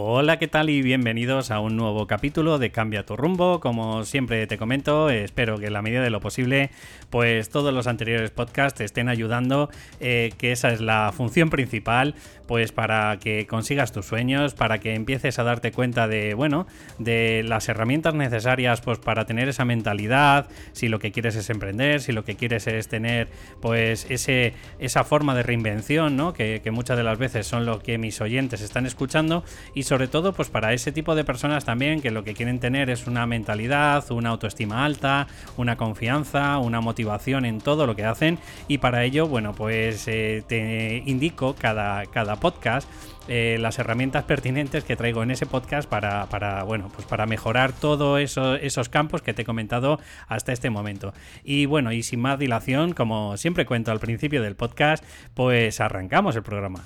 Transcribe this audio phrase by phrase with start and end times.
[0.00, 0.70] Hola, ¿qué tal?
[0.70, 3.58] Y bienvenidos a un nuevo capítulo de Cambia tu rumbo.
[3.58, 6.70] Como siempre te comento, espero que en la medida de lo posible,
[7.10, 12.14] pues todos los anteriores podcasts te estén ayudando, eh, que esa es la función principal,
[12.46, 16.68] pues para que consigas tus sueños, para que empieces a darte cuenta de, bueno,
[17.00, 22.00] de las herramientas necesarias, pues para tener esa mentalidad, si lo que quieres es emprender,
[22.00, 23.28] si lo que quieres es tener,
[23.60, 26.34] pues ese, esa forma de reinvención, ¿no?
[26.34, 29.42] Que, que muchas de las veces son lo que mis oyentes están escuchando
[29.74, 32.90] y sobre todo pues para ese tipo de personas también que lo que quieren tener
[32.90, 38.38] es una mentalidad, una autoestima alta, una confianza, una motivación en todo lo que hacen
[38.68, 42.86] y para ello bueno pues eh, te indico cada, cada podcast
[43.28, 47.72] eh, las herramientas pertinentes que traigo en ese podcast para, para bueno, pues para mejorar
[47.72, 51.12] todos eso, esos campos que te he comentado hasta este momento.
[51.44, 56.36] Y bueno, y sin más dilación, como siempre cuento al principio del podcast, pues arrancamos
[56.36, 56.82] el programa.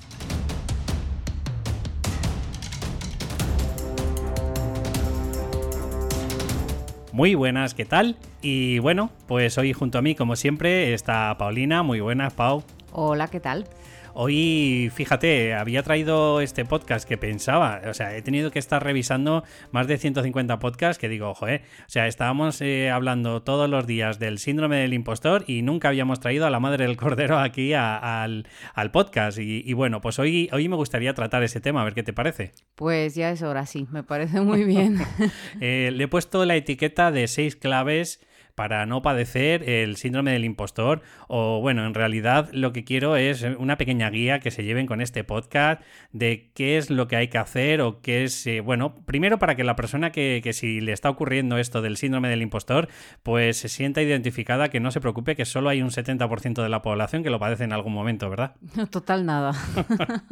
[7.13, 8.17] Muy buenas, ¿qué tal?
[8.41, 11.83] Y bueno, pues hoy junto a mí, como siempre, está Paulina.
[11.83, 12.63] Muy buenas, Pau.
[12.91, 13.67] Hola, ¿qué tal?
[14.15, 19.43] Hoy, fíjate, había traído este podcast que pensaba, o sea, he tenido que estar revisando
[19.71, 23.87] más de 150 podcasts que digo, ojo, eh, o sea, estábamos eh, hablando todos los
[23.87, 27.73] días del síndrome del impostor y nunca habíamos traído a la madre del cordero aquí
[27.73, 28.45] al,
[28.91, 29.39] podcast.
[29.39, 32.51] Y, bueno, pues hoy, hoy me gustaría tratar ese tema, a ver qué te parece.
[32.75, 34.99] Pues ya es hora, sí, me parece muy bien.
[35.59, 38.19] Eh, le he puesto la etiqueta de seis claves
[38.55, 43.43] para no padecer el síndrome del impostor o bueno, en realidad lo que quiero es
[43.43, 47.27] una pequeña guía que se lleven con este podcast de qué es lo que hay
[47.27, 50.81] que hacer o qué es, eh, bueno, primero para que la persona que, que, si
[50.81, 52.89] le está ocurriendo esto del síndrome del impostor,
[53.23, 56.81] pues se sienta identificada, que no se preocupe, que solo hay un 70% de la
[56.81, 58.55] población que lo padece en algún momento, ¿verdad?
[58.91, 59.53] Total nada.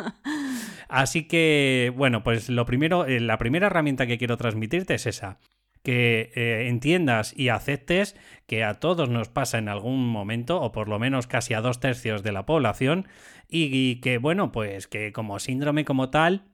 [0.90, 5.40] Así que, bueno, pues lo primero, eh, la primera herramienta que quiero transmitirte es esa
[5.84, 8.16] que eh, entiendas y aceptes
[8.48, 11.80] que a todos nos pasa en algún momento, o por lo menos casi a dos
[11.80, 13.08] tercios de la población,
[13.54, 16.51] y que, bueno, pues que como síndrome como tal,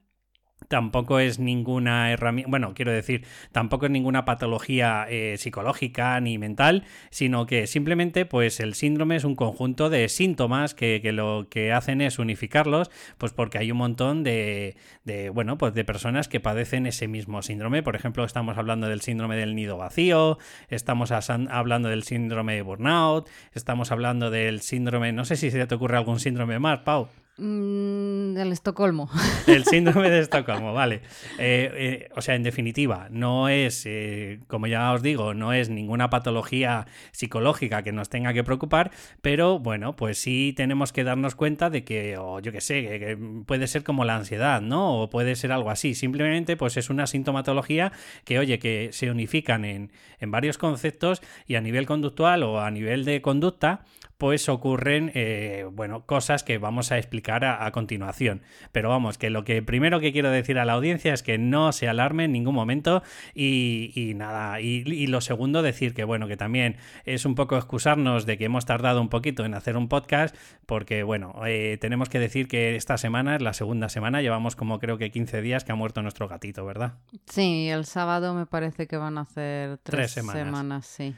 [0.66, 6.84] Tampoco es ninguna herramienta, bueno, quiero decir, tampoco es ninguna patología eh, psicológica ni mental,
[7.10, 12.02] sino que simplemente, pues el síndrome es un conjunto de síntomas que, lo que hacen
[12.02, 16.86] es unificarlos, pues porque hay un montón de, de, bueno, pues de personas que padecen
[16.86, 17.82] ese mismo síndrome.
[17.82, 23.28] Por ejemplo, estamos hablando del síndrome del nido vacío, estamos hablando del síndrome de burnout,
[23.54, 27.08] estamos hablando del síndrome, no sé si se te ocurre algún síndrome más, Pau.
[27.40, 29.08] Mm, el Estocolmo.
[29.46, 31.02] El síndrome de Estocolmo, vale.
[31.38, 35.70] Eh, eh, o sea, en definitiva, no es, eh, como ya os digo, no es
[35.70, 38.90] ninguna patología psicológica que nos tenga que preocupar,
[39.22, 43.18] pero bueno, pues sí tenemos que darnos cuenta de que, o yo qué sé, que,
[43.46, 45.00] puede ser como la ansiedad, ¿no?
[45.00, 45.94] O puede ser algo así.
[45.94, 47.92] Simplemente, pues es una sintomatología
[48.24, 52.70] que, oye, que se unifican en, en varios conceptos y a nivel conductual o a
[52.72, 53.84] nivel de conducta,
[54.18, 58.42] pues ocurren, eh, bueno, cosas que vamos a explicar a, continuación.
[58.72, 61.70] Pero vamos, que lo que primero que quiero decir a la audiencia es que no
[61.70, 63.02] se alarme en ningún momento
[63.32, 68.36] y, nada, y, lo segundo decir que bueno, que también es un poco excusarnos de
[68.36, 70.34] que hemos tardado un poquito en hacer un podcast,
[70.66, 74.80] porque bueno, eh, tenemos que decir que esta semana es la segunda semana, llevamos como
[74.80, 76.94] creo que 15 días que ha muerto nuestro gatito, ¿verdad?
[77.26, 80.86] Sí, el sábado me parece que van a hacer tres, semanas.
[80.86, 81.14] sí,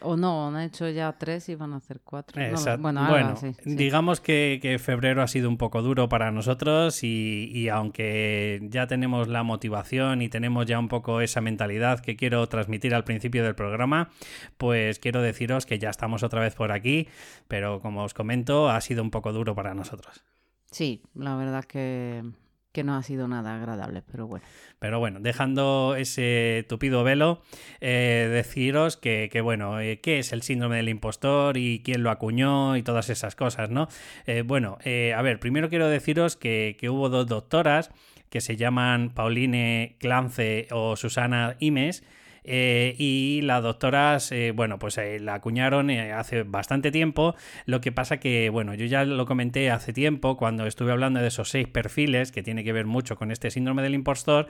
[0.00, 2.39] O no, han hecho ya tres y van a hacer cuatro
[2.78, 3.34] bueno,
[3.64, 9.42] digamos que, febrero ha sido un poco duro para nosotros y, aunque ya tenemos la
[9.42, 14.10] motivación y tenemos ya un poco esa mentalidad que quiero transmitir al principio del programa,
[14.56, 17.08] pues quiero deciros que ya estamos otra vez por aquí,
[17.48, 20.24] pero como os comento, ha sido un poco duro para nosotros.
[20.70, 22.22] Sí, la verdad que
[22.72, 24.44] que no ha sido nada agradable, pero bueno.
[24.78, 27.42] Pero bueno, dejando ese tupido velo,
[27.80, 32.76] eh, deciros que, bueno, eh, ¿qué es el síndrome del impostor y quién lo acuñó
[32.76, 33.88] y todas esas cosas, ¿no?
[34.26, 37.90] Eh, bueno, a ver, primero quiero deciros que, que, hubo dos doctoras
[38.30, 42.04] que se llaman Pauline Clance o Susana Imes,
[42.44, 47.34] eh, y las doctoras, eh, bueno, pues eh, la acuñaron hace bastante tiempo.
[47.66, 51.28] Lo que pasa que, bueno, yo ya lo comenté hace tiempo cuando estuve hablando de
[51.28, 54.48] esos seis perfiles que tiene que ver mucho con este síndrome del impostor.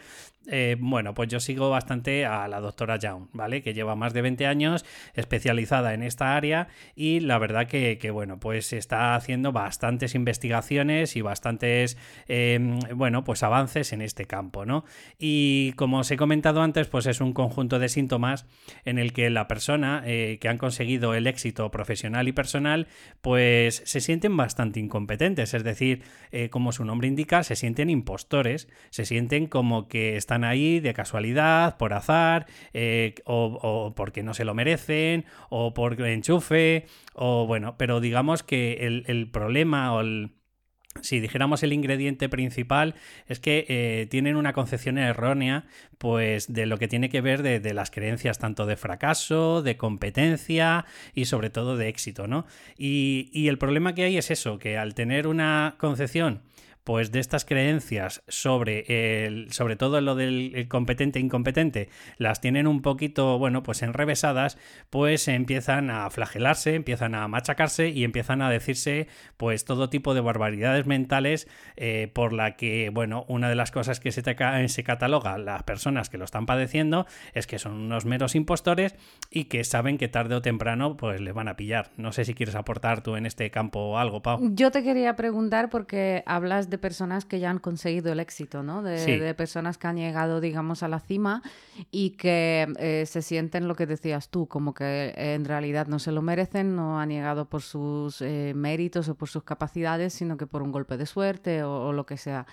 [0.79, 3.63] bueno, pues yo sigo bastante a la doctora Young, ¿vale?
[3.63, 4.85] Que lleva más de 20 años
[5.15, 11.17] especializada en esta área y la verdad que, que bueno, pues está haciendo bastantes investigaciones
[11.17, 11.97] y bastantes,
[12.95, 14.85] bueno, pues avances en este campo, ¿no?
[15.19, 18.47] Y como os he comentado antes, pues es un conjunto de síntomas
[18.85, 22.87] en el que la persona eh, que han conseguido el éxito profesional y personal,
[23.21, 25.55] pues se sienten bastante incompetentes.
[25.55, 30.45] Es decir, eh, como su nombre indica, se sienten impostores, se sienten como que están
[30.45, 36.87] ahí de casualidad, por azar, eh, o, porque no se lo merecen, o por enchufe,
[37.15, 40.40] o bueno, pero digamos que el, el problema o el
[41.03, 42.95] si dijéramos el ingrediente principal
[43.29, 45.65] es que eh, tienen una concepción errónea
[45.99, 50.85] pues de lo que tiene que ver de, las creencias tanto de fracaso, de competencia
[51.15, 52.47] y sobre todo de éxito, ¿no?
[52.77, 56.43] Y, y el problema que hay es eso, que al tener una concepción
[56.85, 61.89] pues de estas creencias sobre el, sobre todo lo del competente e incompetente,
[62.19, 64.59] las tienen un poquito, bueno, pues enrevesadas,
[64.91, 70.21] pues empiezan a flagelarse, empiezan a machacarse y empiezan a decirse, pues todo tipo de
[70.21, 75.39] barbaridades mentales eh, por la que, bueno, una de las cosas que se, se cataloga
[75.39, 78.95] las personas que lo están padeciendo es que son unos meros impostores
[79.31, 81.91] y que saben que tarde o temprano, pues les van a pillar.
[81.97, 84.41] No sé si quieres aportar tú en este campo algo, Pau.
[84.55, 88.83] Yo te quería preguntar porque hablas de personas que ya han conseguido el éxito, ¿no?
[88.83, 91.43] De, personas que han llegado, digamos, a la cima
[91.91, 96.13] y que eh, se sienten lo que decías tú, como que en realidad no se
[96.13, 100.47] lo merecen, no han llegado por sus eh, méritos o por sus capacidades, sino que
[100.47, 102.47] por un golpe de suerte o, o lo que sea.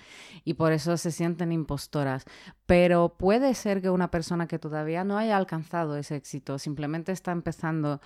[0.44, 2.24] Y por eso se sienten impostoras.
[2.66, 7.32] Pero puede ser que una persona que todavía no haya alcanzado ese éxito, simplemente está
[7.32, 8.00] empezando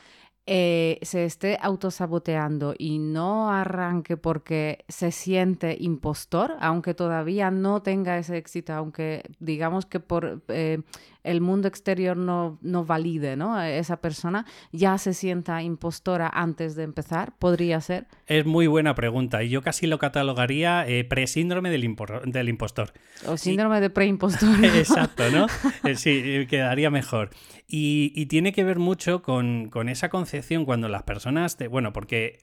[0.46, 8.18] eh, se esté autosaboteando y no arranque porque se siente impostor, aunque todavía no tenga
[8.18, 10.82] ese éxito, aunque digamos que por eh,
[11.24, 13.60] el mundo exterior no, no valide ¿no?
[13.62, 18.06] esa persona, ya se sienta impostora antes de empezar, podría ser.
[18.26, 21.96] Es muy buena pregunta y yo casi lo catalogaría eh, presíndrome del,
[22.26, 22.92] del impostor.
[23.26, 24.64] O síndrome de preimpostor.
[24.64, 25.46] Exacto, ¿no?
[25.94, 27.30] sí, quedaría mejor.
[27.68, 32.38] Y, tiene que ver mucho con, esa concepción cuando las personas, bueno, porque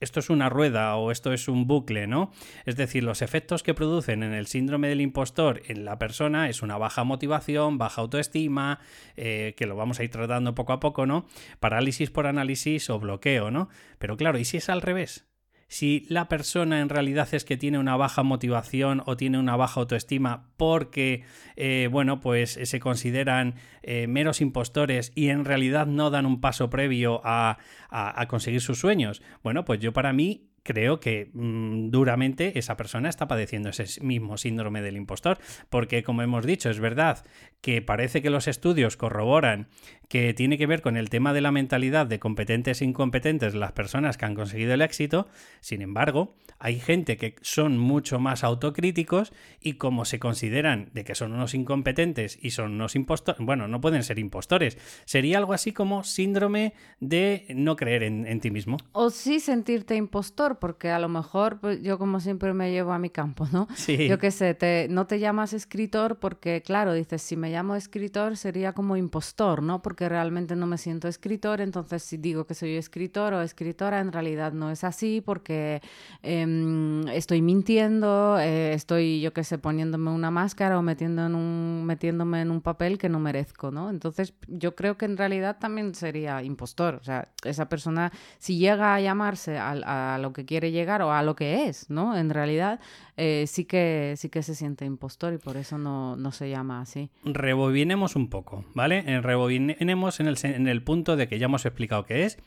[0.00, 2.30] esto es una rueda o esto es un bucle, ¿no?
[2.64, 6.62] Es decir, los efectos que producen en el síndrome del impostor en la persona es
[6.62, 8.80] una baja motivación, baja autoestima,
[9.16, 11.26] eh, que lo vamos a ir tratando poco a poco, ¿no?
[11.60, 13.68] Parálisis por análisis o bloqueo, ¿no?
[13.98, 15.26] Pero claro, ¿y si es al revés?
[15.68, 19.80] Si la persona en realidad es que tiene una baja motivación o tiene una baja
[19.80, 21.24] autoestima porque,
[21.56, 26.70] eh, bueno, pues se consideran eh, meros impostores y en realidad no dan un paso
[26.70, 27.58] previo a,
[27.90, 29.22] a conseguir sus sueños.
[29.42, 34.36] Bueno, pues yo para mí creo que mm, duramente esa persona está padeciendo ese mismo
[34.36, 35.38] síndrome del impostor,
[35.70, 37.24] porque como hemos dicho, es verdad
[37.60, 39.68] que parece que los estudios corroboran
[40.08, 43.72] que tiene que ver con el tema de la mentalidad de competentes e incompetentes las
[43.72, 45.28] personas que han conseguido el éxito,
[45.60, 51.14] sin embargo, hay gente que son mucho más autocríticos y como se consideran de que
[51.14, 55.72] son unos incompetentes y son unos impostores, bueno, no pueden ser impostores, sería algo así
[55.72, 58.78] como síndrome de no creer en, en ti mismo.
[58.92, 62.98] O sí sentirte impostor, porque a lo mejor pues, yo como siempre me llevo a
[62.98, 63.68] mi campo, ¿no?
[63.74, 64.08] Sí.
[64.08, 68.36] Yo qué sé, te, no te llamas escritor porque, claro, dices, si me llamo escritor
[68.36, 69.82] sería como impostor, ¿no?
[69.82, 74.12] Porque realmente no me siento escritor, entonces si digo que soy escritor o escritora, en
[74.12, 75.82] realidad no es así porque
[76.22, 81.84] em, estoy mintiendo, eh, estoy, yo qué sé, poniéndome una máscara o metiendo en un,
[81.84, 83.90] metiéndome en un papel que no merezco, ¿no?
[83.90, 88.94] Entonces yo creo que en realidad también sería impostor, o sea, esa persona, si llega
[88.94, 92.16] a llamarse a, a lo que quiere llegar o a lo que es, ¿no?
[92.16, 92.80] En realidad
[93.16, 97.10] eh, sí, que, sí que se siente impostor y por eso no, se llama así.
[97.24, 99.04] Rebobinemos un poco, ¿vale?
[99.06, 102.38] Eh, rebobinemos en el, en el punto de que ya hemos explicado qué es,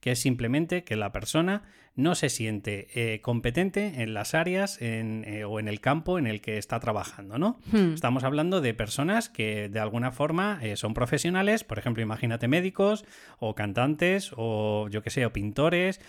[0.00, 1.62] que es simplemente que la persona
[1.94, 4.84] no se siente eh, competente en las áreas o
[5.58, 7.58] en el campo en el que está trabajando, ¿no?
[7.72, 7.94] Hmm.
[7.94, 13.04] Estamos hablando de personas que de alguna forma son profesionales, por ejemplo, imagínate médicos
[13.40, 16.00] o cantantes o yo que sé, o pintores,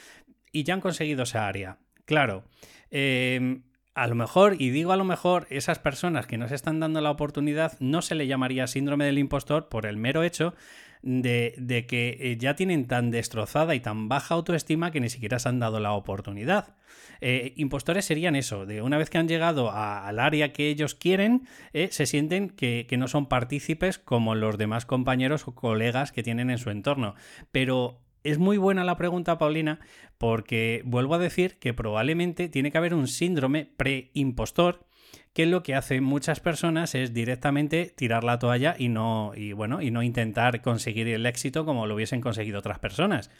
[0.51, 1.77] y ya han conseguido esa área.
[2.05, 2.43] Claro,
[2.89, 3.63] em,
[3.93, 7.11] a lo mejor, y digo a lo mejor, esas personas que nos están dando la
[7.11, 10.53] oportunidad no se le llamaría síndrome del impostor por el mero hecho
[11.01, 15.49] de, que eh, ya tienen tan destrozada y tan baja autoestima que ni siquiera se
[15.49, 16.75] han dado la oportunidad.
[17.21, 21.47] Eh, impostores serían eso, de una vez que han llegado al área que ellos quieren,
[21.73, 26.23] eh, se sienten que, que no son partícipes como los demás compañeros o colegas que
[26.23, 27.15] tienen en su entorno.
[27.51, 29.79] Pero es muy buena la pregunta, Paulina,
[30.17, 34.85] porque vuelvo a decir que probablemente tiene que haber un síndrome pre-impostor
[35.33, 39.81] que lo que hacen muchas personas es directamente tirar la toalla y no, y bueno,
[39.81, 43.31] y no intentar conseguir el éxito como lo hubiesen conseguido otras personas.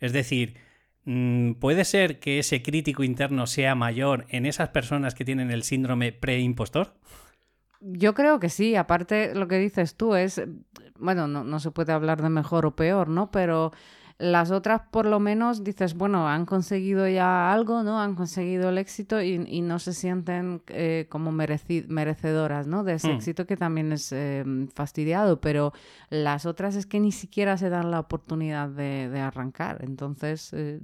[0.00, 0.56] Es decir,
[1.04, 5.62] mm, ¿puede ser que ese crítico interno sea mayor en esas personas que tienen el
[5.62, 6.94] síndrome pre-impostor?
[7.80, 10.42] Yo creo que sí, aparte lo que dices tú es
[10.98, 13.30] bueno, no, no se puede hablar de mejor o peor, ¿no?
[13.30, 13.72] Pero
[14.18, 18.00] las otras, por lo menos, dices, bueno, han conseguido ya algo, ¿no?
[18.00, 22.84] Han conseguido el éxito y, no se sienten eh, como merecedoras, ¿no?
[22.84, 23.16] De ese hmm.
[23.16, 24.44] éxito que también es eh,
[24.74, 25.72] fastidiado, pero
[26.10, 29.82] las otras es que ni siquiera se dan la oportunidad de, arrancar.
[29.82, 30.80] Entonces, eh,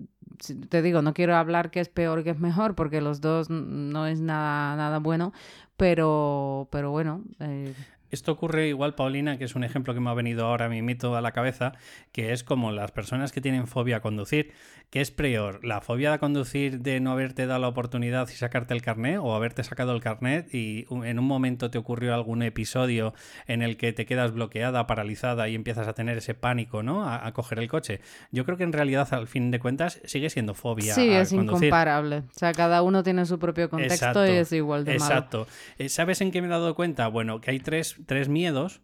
[0.69, 4.07] te digo, no quiero hablar que es peor que es mejor, porque los dos no
[4.07, 5.33] es nada, nada bueno,
[5.77, 7.23] pero, pero bueno.
[8.11, 11.17] Esto ocurre igual, Paulina, que es un ejemplo que me ha venido ahora mi mito
[11.17, 11.73] a la cabeza,
[12.13, 14.53] que es como las personas que tienen fobia a conducir.
[14.91, 15.65] ¿Qué es peor?
[15.65, 19.35] ¿La fobia a conducir de no haberte dado la oportunidad y sacarte el carnet o
[19.37, 23.15] haberte sacado el carnet y en un momento te ocurrió algún episodio
[23.47, 27.09] en el que te quedas bloqueada, paralizada y empiezas a tener ese pánico, ¿no?
[27.09, 28.01] A, coger el coche.
[28.33, 30.95] Yo creo que en realidad, al fin de cuentas, sigue siendo fobia.
[30.95, 32.25] Sí, es incomparable.
[32.29, 35.05] O sea, cada uno tiene su propio contexto y es igual de malo.
[35.05, 35.47] Exacto.
[35.79, 37.07] Eh, ¿Sabes en qué me he dado cuenta?
[37.07, 38.81] Bueno, que hay tres tres miedos.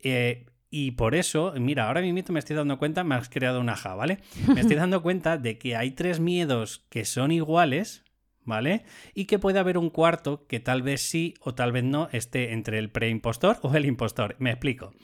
[0.00, 3.74] Eh, y por eso, mira, ahora mismo me estoy dando cuenta, me has creado una
[3.74, 4.18] ja, ¿vale?
[4.54, 8.04] Me estoy dando cuenta de que hay tres miedos que son iguales,
[8.44, 8.84] ¿vale?
[9.12, 12.52] Y que puede haber un cuarto que tal vez sí o tal vez no esté
[12.52, 14.36] entre el preimpostor o el impostor.
[14.38, 14.94] Me explico.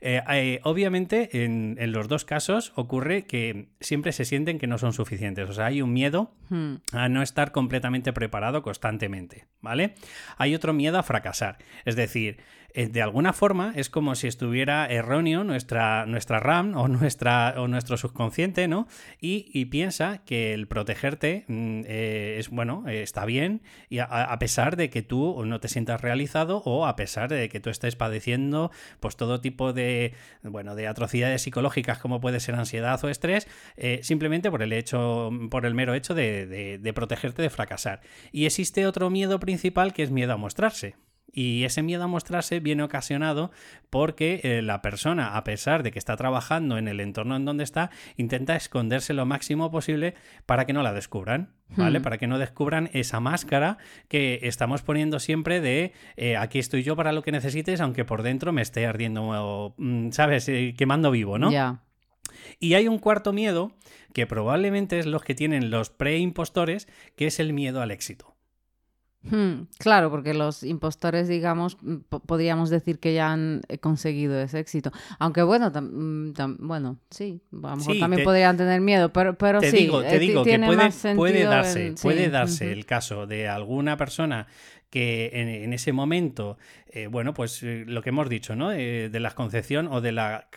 [0.00, 4.92] Eh, eh, obviamente, en, los dos casos ocurre que siempre se sienten que no son
[4.92, 5.48] suficientes.
[5.48, 6.74] O sea, hay un miedo hmm.
[6.92, 9.94] a no estar completamente preparado constantemente, ¿vale?
[10.36, 11.56] Hay otro miedo a fracasar.
[11.86, 12.38] Es decir,
[12.74, 17.96] de alguna forma es como si estuviera erróneo nuestra, nuestra RAM o, nuestra, o nuestro
[17.96, 18.88] subconsciente, ¿no?
[19.20, 24.76] Y, piensa que el protegerte mm, eh, es, bueno, eh, está bien, y a, pesar
[24.76, 28.70] de que tú no te sientas realizado o a pesar de que tú estés padeciendo
[29.00, 30.12] pues todo tipo de,
[30.42, 33.48] bueno, de atrocidades psicológicas como puede ser ansiedad o estrés,
[34.02, 38.00] simplemente por el hecho, por el mero hecho de, de protegerte de fracasar.
[38.32, 40.96] Y existe otro miedo principal que es miedo a mostrarse.
[41.34, 43.50] Y ese miedo a mostrarse viene ocasionado
[43.90, 47.64] porque eh, la persona, a pesar de que está trabajando en el entorno en donde
[47.64, 50.14] está, intenta esconderse lo máximo posible
[50.46, 51.50] para que no la descubran.
[51.76, 51.98] ¿Vale?
[51.98, 52.02] Hmm.
[52.02, 56.94] Para que no descubran esa máscara que estamos poniendo siempre de eh, aquí estoy yo
[56.94, 60.48] para lo que necesites, aunque por dentro me esté ardiendo, mm, ¿sabes?
[60.48, 61.50] Eh, quemando vivo, ¿no?
[61.50, 61.80] Ya.
[62.60, 63.72] Y hay un cuarto miedo
[64.12, 66.86] que probablemente es los que tienen los preimpostores,
[67.16, 68.33] que es el miedo al éxito.
[69.30, 71.78] Hmm, claro, porque los impostores, digamos,
[72.26, 74.92] podríamos decir que ya han eh, conseguido ese éxito.
[75.18, 79.70] Aunque bueno, mm, bueno, sí, a lo mejor también podrían tener miedo, pero, pero te
[79.70, 79.76] sí.
[79.78, 84.46] Digo, te digo que puede, darse, puede darse el caso de alguna persona
[84.90, 88.72] que en, ese momento, eh, bueno, pues eh, lo que hemos dicho, ¿no?
[88.72, 90.48] Eh, de la concepción o de la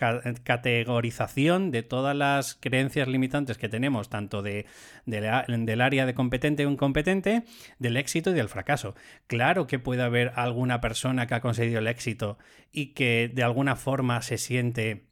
[0.44, 4.68] categorización de todas las creencias limitantes que tenemos, tanto de,
[5.06, 7.46] del área de competente o incompetente,
[7.80, 8.94] del éxito y del fracaso.
[9.26, 12.38] Claro que puede haber alguna persona que ha conseguido el éxito
[12.72, 15.07] y que de alguna forma se siente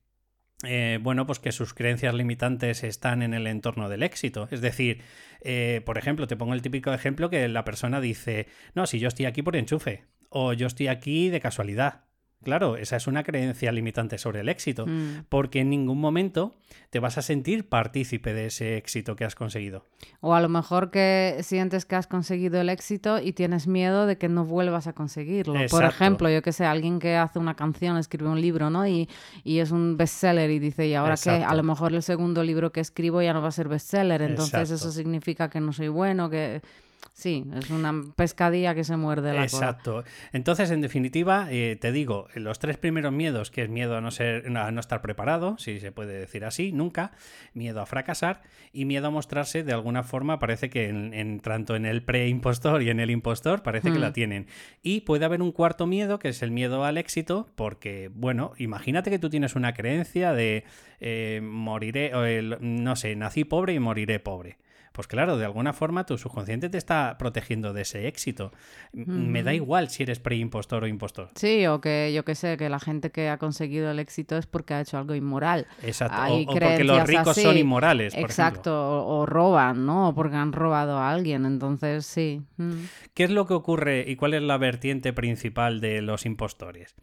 [0.66, 4.48] eh, bueno, pues que sus creencias limitantes están en el entorno del éxito.
[4.52, 5.02] Es decir,
[5.42, 9.08] eh, por ejemplo, te pongo el típico ejemplo que la persona dice, no, si yo
[9.08, 12.05] estoy aquí por enchufe, o yo estoy aquí de casualidad.
[12.46, 15.25] Claro, esa es una creencia limitante sobre el éxito, mm.
[15.30, 16.54] porque en ningún momento
[16.92, 19.84] te vas a sentir partícipe de ese éxito que has conseguido.
[20.22, 24.20] O a lo mejor que sientes que has conseguido el éxito y tienes miedo de
[24.20, 25.56] que no vuelvas a conseguirlo.
[25.72, 28.86] Por ejemplo, yo que sé, alguien que hace una canción, escribe un libro, ¿no?
[28.86, 29.10] Y,
[29.44, 32.72] y es un bestseller y dice, y ahora que a lo mejor el segundo libro
[32.72, 36.30] que escribo ya no va a ser bestseller, entonces eso significa que no soy bueno,
[36.30, 36.62] que
[37.14, 40.04] Sí, es una pescadilla que se muerde la Exacto.
[40.34, 44.12] Entonces, en definitiva, eh, te digo, los tres primeros miedos, que es miedo a no,
[44.12, 47.14] ser, a no estar preparado, si se puede decir así, nunca,
[47.54, 48.42] miedo a fracasar
[48.74, 52.90] y miedo a mostrarse de alguna forma, parece que en, tanto en el pre-impostor y
[52.90, 54.14] en el impostor, parece que la mm.
[54.14, 54.48] tienen.
[54.84, 59.10] Y puede haber un cuarto miedo, que es el miedo al éxito, porque, bueno, imagínate
[59.10, 60.66] que tú tienes una creencia de
[61.00, 64.58] eh, moriré, o no sé, nací pobre y moriré pobre
[64.96, 68.54] pues claro, de alguna forma tu subconsciente te está protegiendo de ese éxito.
[68.94, 71.32] Me da igual si eres preimpostor o impostor.
[71.36, 74.46] Sí, o que yo que sé, que la gente que ha conseguido el éxito es
[74.48, 75.68] porque ha hecho algo inmoral.
[75.84, 78.16] Exacto, o, porque los ricos son inmorales.
[78.16, 80.10] Por Exacto, o, roban, ¿no?
[80.10, 82.42] O porque han robado a alguien, entonces sí.
[83.14, 86.96] ¿Qué es lo que ocurre y cuál es la vertiente principal de los impostores?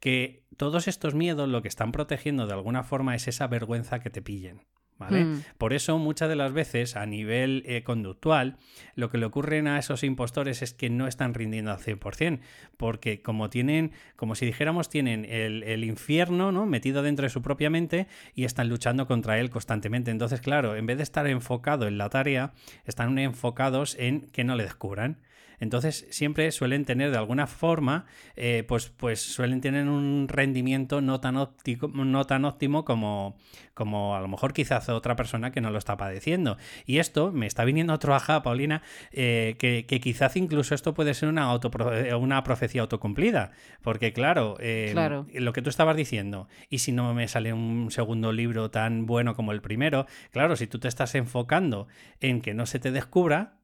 [0.00, 4.10] Que todos estos miedos lo que están protegiendo de alguna forma es esa vergüenza que
[4.10, 4.62] te pillen.
[4.98, 5.24] ¿Vale?
[5.24, 5.42] Mm.
[5.58, 8.56] Por eso muchas de las veces a nivel eh, conductual
[8.94, 12.40] lo que le ocurren a esos impostores es que no están rindiendo al 100%,
[12.76, 16.66] porque como tienen, como si dijéramos, tienen el, el, infierno ¿no?
[16.66, 20.10] metido dentro de su propia mente y están luchando contra él constantemente.
[20.10, 22.52] Entonces, claro, en vez de estar enfocado en la tarea,
[22.84, 25.18] están enfocados en que no le descubran.
[25.60, 31.20] Entonces siempre suelen tener de alguna forma, eh, pues, pues suelen tener un rendimiento no
[31.20, 33.36] tan óptico, no tan óptimo como,
[33.74, 36.56] como a lo mejor quizás otra persona que no lo está padeciendo.
[36.84, 38.82] Y esto me está viniendo otro ajá, Paulina,
[39.12, 41.52] eh, que, quizás incluso esto puede ser una,
[42.18, 43.52] una profecía autocumplida.
[43.82, 44.56] Porque claro,
[44.92, 49.06] claro, lo que tú estabas diciendo, y si no me sale un segundo libro tan
[49.06, 51.88] bueno como el primero, claro, si tú te estás enfocando
[52.20, 53.58] en que no se te descubra,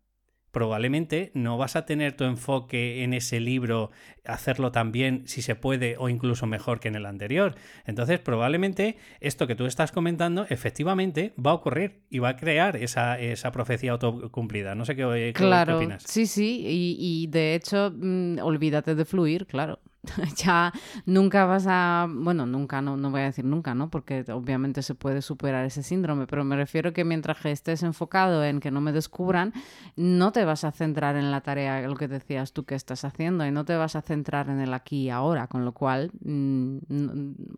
[0.53, 3.91] probablemente no vas a tener tu enfoque en ese libro,
[4.25, 7.57] hacerlo tan bien si se puede o incluso mejor que en el anterior.
[7.87, 12.77] Entonces, probablemente esto que tú estás comentando efectivamente va a ocurrir y va a crear
[12.77, 14.75] esa, esa profecía autocumplida.
[14.75, 16.05] No sé qué, claro, opinas.
[16.07, 19.81] Sí, sí, y, de hecho, mm, olvídate de fluir, claro.
[20.37, 20.73] ya
[21.07, 23.91] nunca vas a, bueno, nunca, no, no voy a decir nunca, ¿no?
[23.91, 28.61] Porque obviamente se puede superar ese síndrome, pero me refiero que mientras estés enfocado en
[28.61, 29.53] que no me descubran,
[29.97, 33.47] no te vas a centrar en la tarea, lo que decías tú que estás haciendo,
[33.47, 36.79] y no te vas a centrar en el aquí y ahora, con lo cual, mm,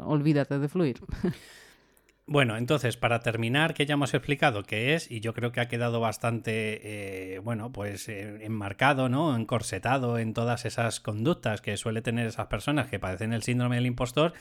[0.01, 1.01] olvídate de fluir.
[2.27, 5.69] Bueno, entonces, para terminar, que ya hemos explicado qué es, y yo creo que ha
[5.69, 9.37] quedado bastante, eh, bueno, pues eh, enmarcado, ¿no?
[9.37, 13.85] Encorsetado en todas esas conductas que suele tener esas personas que padecen el síndrome del
[13.85, 14.33] impostor,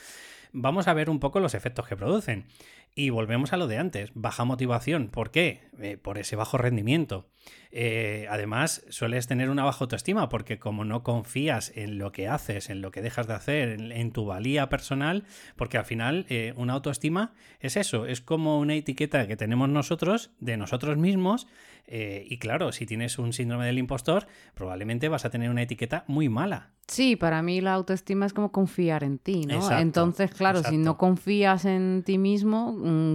[0.54, 2.46] vamos a ver un poco los efectos que producen.
[2.96, 5.08] Y volvemos a lo de antes, baja motivación.
[5.08, 5.62] ¿Por qué?
[5.82, 7.28] Eh, por ese bajo rendimiento.
[7.72, 12.70] Eh, además, sueles tener una baja autoestima porque como no confías en lo que haces,
[12.70, 15.24] en lo que dejas de hacer, en, tu valía personal,
[15.56, 20.30] porque al final eh, una autoestima es eso, es como una etiqueta que tenemos nosotros
[20.40, 21.48] de nosotros mismos
[21.86, 26.30] y claro, si tienes un síndrome del impostor, probablemente vas a tener una etiqueta muy
[26.30, 26.72] mala.
[26.88, 29.72] Sí, para mí la autoestima es como confiar en ti, ¿no?
[29.78, 32.72] Entonces, claro, si no confías en ti mismo,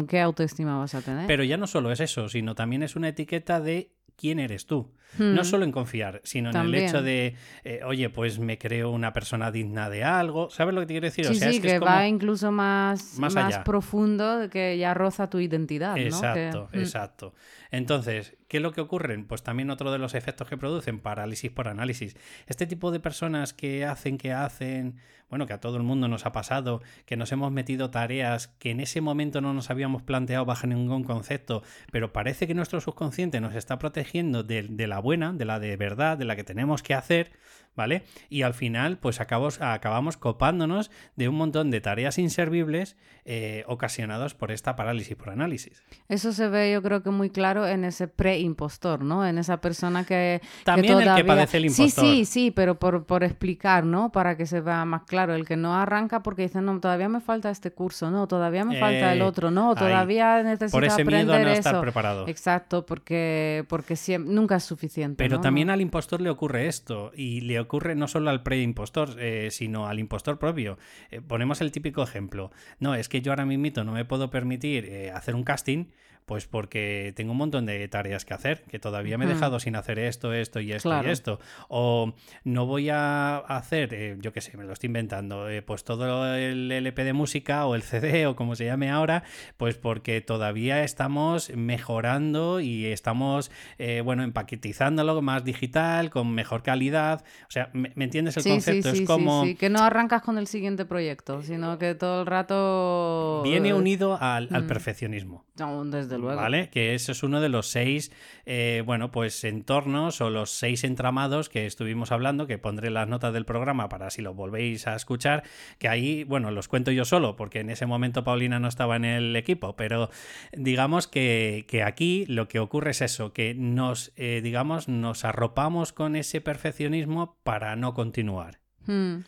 [0.09, 1.27] ¿qué autoestima vas a tener?
[1.27, 4.93] Pero ya no solo es eso, sino también es una etiqueta de quién eres tú.
[5.17, 5.45] No hmm.
[5.45, 7.35] solo en confiar, sino en el hecho de,
[7.65, 10.51] eh, oye, pues me creo una persona digna de algo.
[10.51, 11.25] ¿Sabes lo que te quiero decir?
[11.25, 14.93] Sí, o sea, sí, es que, que va incluso más, más, más profundo, que ya
[14.93, 15.97] roza tu identidad.
[15.97, 16.79] Exacto, hmm.
[16.79, 17.35] exacto.
[17.71, 19.17] Entonces, ¿qué es lo que ocurre?
[19.25, 22.17] Pues también otro de los efectos que producen, parálisis por análisis.
[22.47, 24.97] Este tipo de personas que hacen, que hacen,
[25.29, 28.71] bueno, que a todo el mundo nos ha pasado, que nos hemos metido tareas que
[28.71, 33.41] en ese momento no nos habíamos planteado bajo ningún concepto, pero parece que nuestro subconsciente
[33.41, 36.83] nos está protegiendo de, de la buena, de la de verdad, de la que tenemos
[36.83, 37.33] que hacer,
[37.77, 38.03] ¿vale?
[38.29, 44.35] Y al final, pues acabamos, acabamos copándonos de un montón de tareas inservibles eh, ocasionadas
[44.35, 45.85] por esta parálisis por análisis.
[46.09, 49.27] Eso se ve, yo creo que muy claro en ese pre-impostor, ¿no?
[49.27, 50.41] En esa persona que.
[50.65, 52.05] También el que padece el impostor.
[52.05, 54.11] Sí, sí, sí, pero por, por, explicar, ¿no?
[54.11, 55.35] Para que se vea más claro.
[55.35, 58.81] El que no arranca porque dice, no, todavía me falta este curso, no, todavía me
[58.81, 61.59] falta el otro, no, todavía necesito por ese aprender miedo a no eso.
[61.59, 62.27] estar preparado.
[62.27, 65.23] Exacto, porque, porque nunca es suficiente.
[65.23, 69.51] Pero también al impostor le ocurre esto y le ocurre no solo al pre-impostor, eh,
[69.51, 70.79] sino al impostor propio.
[71.11, 72.51] Eh, ponemos el típico ejemplo.
[72.81, 75.87] No, es que yo ahora mismo no me puedo permitir eh, hacer un casting
[76.29, 79.75] pues porque tengo un montón de tareas que hacer, que todavía me he dejado sin
[79.77, 81.41] hacer esto, esto y esto y esto.
[81.69, 82.13] O
[82.45, 86.35] no voy a hacer, eh, yo qué sé, me lo estoy inventando, eh, pues todo
[86.37, 89.25] el LP de música o el CD o como se llame ahora,
[89.57, 97.25] pues porque todavía estamos mejorando y estamos, eh, bueno, empaquetizándolo más digital, con mejor calidad.
[97.49, 98.91] O sea, ¿me, entiendes el concepto?
[98.91, 99.45] es como...
[99.45, 103.41] Sí, que no arrancas con el siguiente proyecto, sino que todo el rato...
[103.45, 105.47] Viene unido al, al perfeccionismo.
[105.59, 106.71] No, desde ¿Vale?
[106.71, 108.13] Que eso es uno de los seis,
[108.47, 113.33] eh, bueno, pues entornos o los seis entramados que estuvimos hablando, que pondré las notas
[113.33, 115.45] del programa para si lo volvéis a escuchar,
[115.79, 119.05] que ahí, bueno, los cuento yo solo, porque en ese momento Paulina no estaba en
[119.05, 120.11] el equipo, pero
[120.53, 126.17] digamos que, aquí lo que ocurre es eso, que nos, eh, digamos, nos arropamos con
[126.17, 128.61] ese perfeccionismo para no continuar.
[128.87, 129.21] Hmm.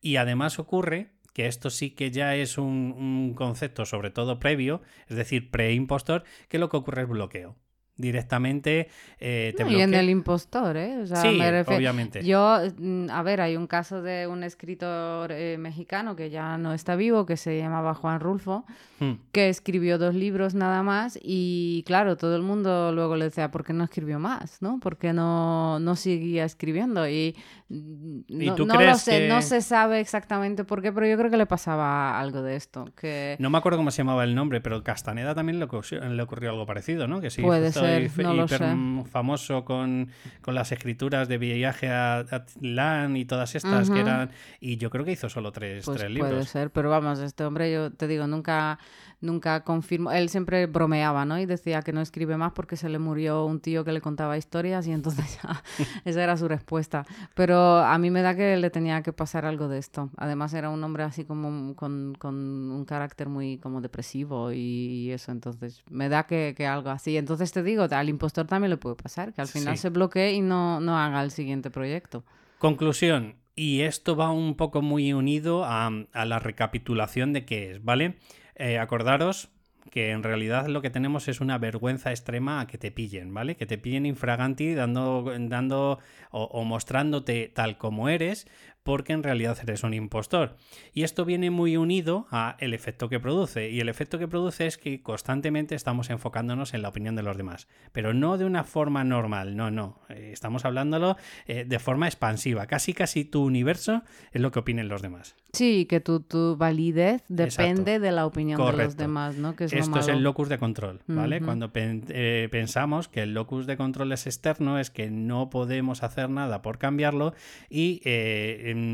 [0.00, 5.16] Y además ocurre que esto sí que ya es un, concepto sobre todo previo, es
[5.16, 7.56] decir, pre-impostor, que lo que ocurre es bloqueo
[7.96, 8.88] directamente
[9.20, 11.06] eh, te Y en el impostor, ¿eh?
[11.06, 12.24] sí, obviamente.
[12.24, 16.74] Yo, mm, a ver, hay un caso de un escritor eh, mexicano que ya no
[16.74, 18.64] está vivo, que se llamaba Juan Rulfo,
[18.98, 19.12] hmm.
[19.30, 23.64] que escribió dos libros nada más y claro, todo el mundo luego le decía, ¿por
[23.64, 24.60] qué no escribió más?
[24.60, 24.80] ¿No?
[24.80, 27.08] ¿Por qué no, no seguía escribiendo?
[27.08, 27.36] Y
[27.68, 32.18] no, lo sé, no se sabe exactamente por qué, pero yo creo que le pasaba
[32.18, 32.86] algo de esto.
[32.96, 33.36] Que...
[33.38, 37.08] No me acuerdo cómo se llamaba el nombre, pero Castaneda también le, ocurrió, algo parecido,
[37.08, 37.20] ¿no?
[37.20, 40.08] Que sí, Puede ser, hiper famoso con,
[40.46, 44.30] las escrituras de viaje a, Atlán y todas estas que eran.
[44.60, 46.32] Y yo creo que hizo solo tres, pues tres libros.
[46.32, 48.78] Puede ser, pero vamos, este hombre, yo te digo, nunca
[49.24, 51.38] nunca confirmó, él siempre bromeaba, ¿no?
[51.38, 54.36] Y decía que no escribe más porque se le murió un tío que le contaba
[54.36, 55.62] historias y entonces ya,
[56.04, 57.04] esa era su respuesta.
[57.34, 60.10] Pero a mí me da que le tenía que pasar algo de esto.
[60.16, 65.32] Además era un hombre así como con, con un carácter muy como depresivo y, eso,
[65.32, 67.16] entonces me da que, que, algo así.
[67.16, 70.40] Entonces te digo, al impostor también le puede pasar, que al final se bloquee y
[70.40, 72.24] no, no haga el siguiente proyecto.
[72.58, 77.84] Conclusión, y esto va un poco muy unido a, a la recapitulación de qué es,
[77.84, 78.16] ¿vale?
[78.56, 79.50] Eh, acordaros
[79.90, 83.56] que en realidad lo que tenemos es una vergüenza extrema a que te pillen, ¿vale?
[83.56, 85.98] Que te pillen infraganti dando, dando
[86.30, 88.46] o mostrándote tal como eres,
[88.84, 90.56] porque en realidad eres un impostor.
[90.92, 93.70] Y esto viene muy unido a el efecto que produce.
[93.70, 97.36] Y el efecto que produce es que constantemente estamos enfocándonos en la opinión de los
[97.36, 97.66] demás.
[97.92, 100.00] Pero no de una forma normal, no, no.
[100.10, 102.66] Eh, estamos hablándolo eh, de forma expansiva.
[102.66, 105.34] Casi, casi tu universo es lo que opinen los demás.
[105.54, 109.56] Sí, que tu, tu validez depende de la opinión de los demás, ¿no?
[109.56, 111.40] Que Esto es el locus de control, ¿vale?
[111.40, 116.28] Cuando eh, pensamos que el locus de control es externo, es que no podemos hacer
[116.30, 117.34] nada por cambiarlo
[117.70, 118.00] y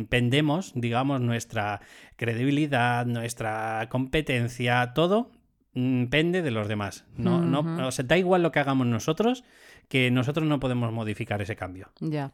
[0.08, 1.80] pendemos, digamos, nuestra
[2.16, 5.32] credibilidad, nuestra competencia, todo
[5.74, 7.06] mm, pende de los demás.
[7.16, 9.44] No, no, o sea, da igual lo que hagamos nosotros,
[9.88, 11.90] que nosotros no podemos modificar ese cambio.
[12.00, 12.32] Ya.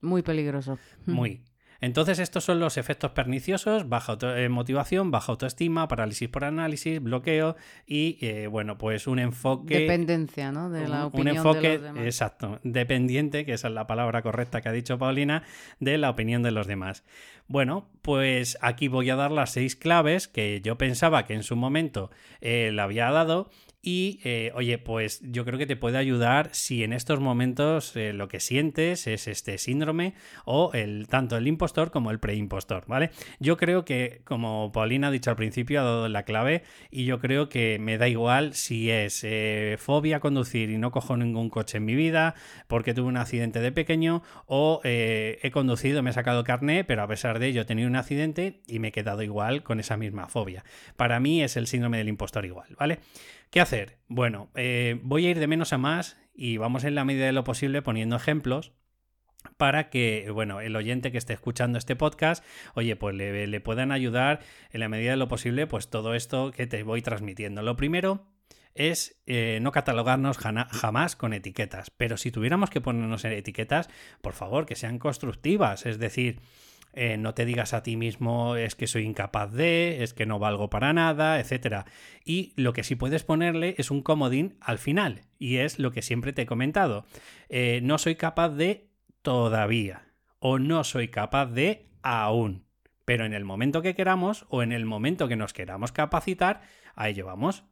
[0.00, 0.78] Muy peligroso.
[1.06, 1.42] Muy.
[1.80, 7.56] Entonces estos son los efectos perniciosos, baja eh, motivación, baja autoestima, parálisis por análisis, bloqueo
[7.86, 9.80] y, eh, bueno, pues un enfoque...
[9.80, 10.70] Dependencia, ¿no?
[10.70, 12.04] De la opinión un enfoque, de los demás.
[12.04, 15.42] exacto, dependiente, que esa es la palabra correcta que ha dicho Paulina,
[15.80, 17.04] de la opinión de los demás.
[17.46, 21.56] Bueno, pues aquí voy a dar las seis claves que yo pensaba que en su
[21.56, 22.10] momento
[22.40, 23.50] eh, le había dado
[23.84, 28.14] y eh, oye, pues yo creo que te puede ayudar si en estos momentos eh,
[28.14, 30.14] lo que sientes es este síndrome
[30.46, 33.10] o el tanto el impostor como el preimpostor, ¿vale?
[33.40, 37.20] Yo creo que, como Paulina ha dicho al principio, ha dado la clave y yo
[37.20, 41.76] creo que me da igual si es eh, fobia conducir y no cojo ningún coche
[41.76, 42.34] en mi vida
[42.66, 47.06] porque tuve un accidente de pequeño o he conducido, me he sacado carné, pero a
[47.06, 50.28] pesar de ello he tenido un accidente y me he quedado igual con esa misma
[50.28, 50.64] fobia.
[50.96, 53.00] Para mí es el síndrome del impostor igual, ¿vale?
[53.54, 53.98] ¿Qué hacer?
[54.08, 57.32] Bueno, eh, voy a ir de menos a más y vamos en la medida de
[57.32, 58.72] lo posible poniendo ejemplos
[59.56, 64.40] para que, bueno, el oyente que esté escuchando este podcast, oye, pues le, puedan ayudar
[64.72, 67.62] en la medida de lo posible, pues todo esto que te voy transmitiendo.
[67.62, 68.26] Lo primero
[68.74, 73.88] es eh, no catalogarnos jamás con etiquetas, pero si tuviéramos que ponernos en etiquetas,
[74.20, 76.40] por favor, que sean constructivas, es decir,
[76.96, 80.38] eh, no te digas a ti mismo es que soy incapaz de, es que no
[80.38, 81.86] valgo para nada, etc.
[82.24, 86.02] Y lo que sí puedes ponerle es un comodín al final, y es lo que
[86.02, 87.04] siempre te he comentado.
[87.48, 88.88] Eh, no soy capaz de
[89.22, 90.06] todavía,
[90.38, 92.64] o no soy capaz de aún.
[93.04, 96.62] Pero en el momento que queramos, o en el momento que nos queramos capacitar,
[96.94, 97.64] ahí ello vamos.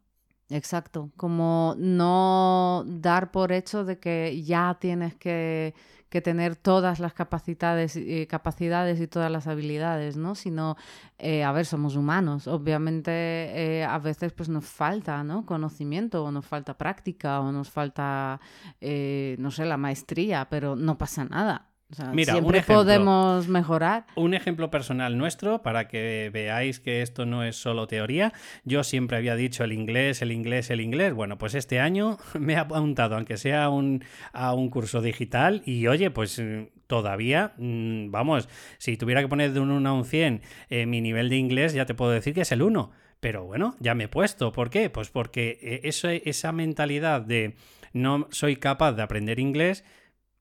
[0.50, 5.74] Exacto, como no dar por hecho de que ya tienes que,
[6.20, 10.34] tener todas las capacidades, eh, capacidades y todas las habilidades, ¿no?
[10.34, 10.76] Sino,
[11.18, 12.46] eh, a ver, somos humanos.
[12.46, 15.46] Obviamente eh, a veces pues nos falta, ¿no?
[15.46, 18.40] Conocimiento o nos falta práctica o nos falta,
[18.80, 21.71] no sé, la maestría, pero no pasa nada.
[22.12, 24.06] Mira, siempre podemos mejorar.
[24.14, 28.32] Un ejemplo personal nuestro para que veáis que esto no es solo teoría.
[28.64, 31.12] Yo siempre había dicho el inglés, el inglés, el inglés.
[31.12, 35.86] Bueno, pues este año me he apuntado, aunque sea un, a un curso digital, y
[35.86, 40.04] oye, pues mm, todavía, mm, vamos, si tuviera que poner de un 1 a un
[40.04, 42.90] 100 eh, mi nivel de inglés, ya te puedo decir que es el 1.
[43.20, 44.52] Pero bueno, ya me he puesto.
[44.52, 44.90] ¿Por qué?
[44.90, 47.54] Pues porque eh, eso, esa mentalidad de
[47.92, 49.84] no soy capaz de aprender inglés,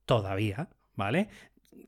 [0.06, 1.30] todavía ¿vale?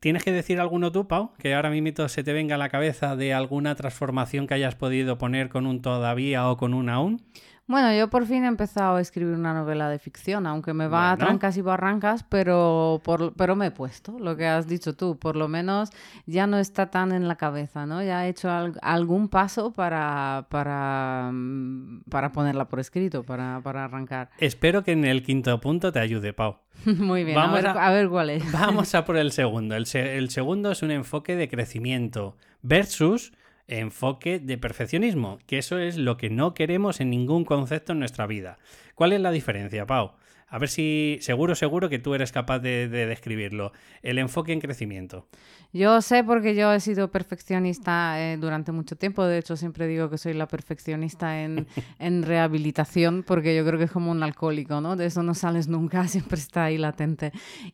[0.00, 1.32] ¿Tienes que decir alguno tú, Pau?
[1.38, 5.18] Que ahora mismo se te venga a la cabeza de alguna transformación que hayas podido
[5.18, 7.22] poner con un todavía o con un aún.
[7.66, 11.12] Bueno, yo por fin he empezado a escribir una novela de ficción, aunque me va
[11.12, 15.18] a trancas y barrancas, pero, por, pero me he puesto, lo que has dicho tú,
[15.18, 15.88] por lo menos
[16.26, 18.02] ya no está tan en la cabeza, ¿no?
[18.02, 18.50] Ya he hecho
[18.82, 24.28] algún paso para, para, mm, para ponerla por escrito, para, para arrancar.
[24.38, 26.58] Espero que en el quinto punto te ayude, Pau.
[26.84, 28.52] Muy bien, vamos a, ver, a, ver, cuál es.
[28.52, 29.74] Vamos a por el segundo.
[29.74, 33.32] El, el segundo es un enfoque de crecimiento versus
[33.68, 38.26] enfoque de perfeccionismo, que eso es lo que no queremos en ningún concepto en nuestra
[38.26, 38.58] vida.
[38.94, 40.12] ¿Cuál es la diferencia, Pau?
[40.48, 43.72] A ver si seguro, seguro que tú eres capaz de, describirlo.
[44.02, 45.26] El enfoque en crecimiento.
[45.72, 49.24] Yo sé porque yo he sido perfeccionista eh, durante mucho tiempo.
[49.24, 51.66] De hecho, siempre digo que soy la perfeccionista en,
[51.98, 54.94] en, rehabilitación porque yo creo que es como un alcohólico, ¿no?
[54.94, 57.32] De eso no sales nunca, siempre está ahí latente.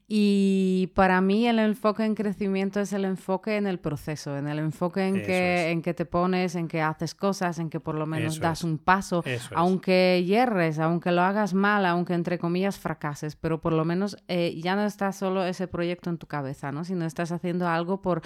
[0.08, 4.58] Y para mí el enfoque en crecimiento es el enfoque en el proceso, en el
[4.58, 8.06] enfoque en, que, en que te pones, en que haces cosas, en que por lo
[8.06, 9.22] menos das un paso,
[9.54, 14.60] aunque hierres, aunque lo hagas mal, aunque entre comillas fracases, pero por lo menos eh,
[14.60, 16.84] ya no está solo ese proyecto en tu cabeza, ¿no?
[16.84, 18.22] Sino estás haciendo algo por,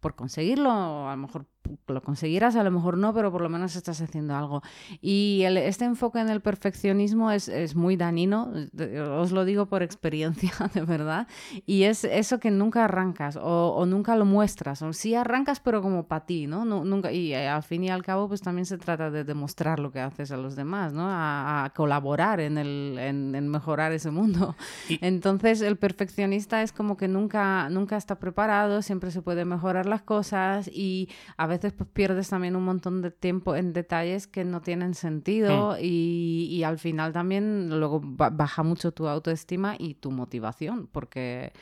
[0.00, 0.70] por conseguirlo,
[1.08, 1.46] a lo mejor
[1.86, 4.62] lo conseguirás, a lo mejor no, pero por lo menos estás haciendo algo.
[5.00, 8.52] Y este enfoque en el perfeccionismo es, es, muy dañino,
[9.18, 11.26] os lo digo por experiencia, de verdad,
[11.66, 16.06] y es eso que nunca arrancas o, nunca lo muestras, o sí arrancas, pero como
[16.06, 16.64] para ti, ¿no?
[16.64, 19.90] nunca, y eh, al fin y al cabo, pues también se trata de demostrar lo
[19.92, 21.04] que haces a los demás, ¿no?
[21.06, 24.56] A, colaborar en, el, en, mejorar ese mundo.
[25.00, 30.02] Entonces, el perfeccionista es como que nunca, nunca está preparado, siempre se puede mejorar las
[30.02, 34.44] cosas y a veces veces pues, pierdes también un montón de tiempo en detalles que
[34.44, 35.78] no tienen sentido hmm.
[35.80, 41.52] y, al final también luego baja mucho tu autoestima y tu motivación porque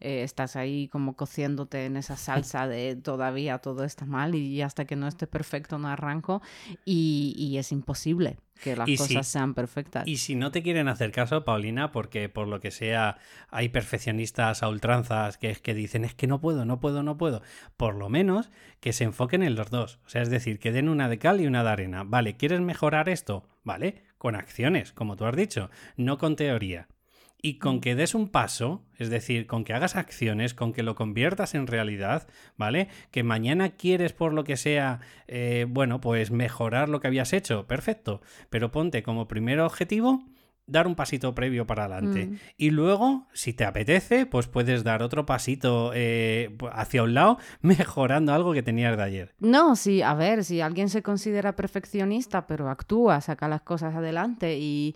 [0.00, 4.86] eh, estás ahí como cociéndote en esa salsa de todavía todo está mal y hasta
[4.86, 6.40] que no esté perfecto no arranco
[6.84, 10.06] y, es imposible que las cosas sean perfectas.
[10.06, 13.18] Y si no te quieren hacer caso, Paulina, porque por lo que sea
[13.50, 17.42] hay perfeccionistas a ultranzas que, que dicen es que no puedo, no puedo, no puedo,
[17.76, 19.98] por lo menos que se enfoquen en los dos.
[20.06, 22.04] O sea, es decir, que den una de cal y una de arena.
[22.04, 23.46] Vale, ¿quieres mejorar esto?
[23.64, 26.88] Vale, con acciones, como tú has dicho, no con teoría.
[27.42, 30.94] Y con que des un paso, es decir, con que hagas acciones, con que lo
[30.94, 32.88] conviertas en realidad, ¿vale?
[33.10, 37.66] Que mañana quieres, por lo que sea, eh, bueno, pues mejorar lo que habías hecho,
[37.66, 38.20] perfecto.
[38.50, 40.22] Pero ponte como primer objetivo
[40.70, 42.26] dar un pasito previo para adelante.
[42.26, 42.36] Mm.
[42.56, 48.32] Y luego, si te apetece, pues puedes dar otro pasito eh, hacia un lado, mejorando
[48.32, 49.34] algo que tenías de ayer.
[49.40, 54.58] No, sí, a ver, si alguien se considera perfeccionista, pero actúa, saca las cosas adelante
[54.58, 54.94] y,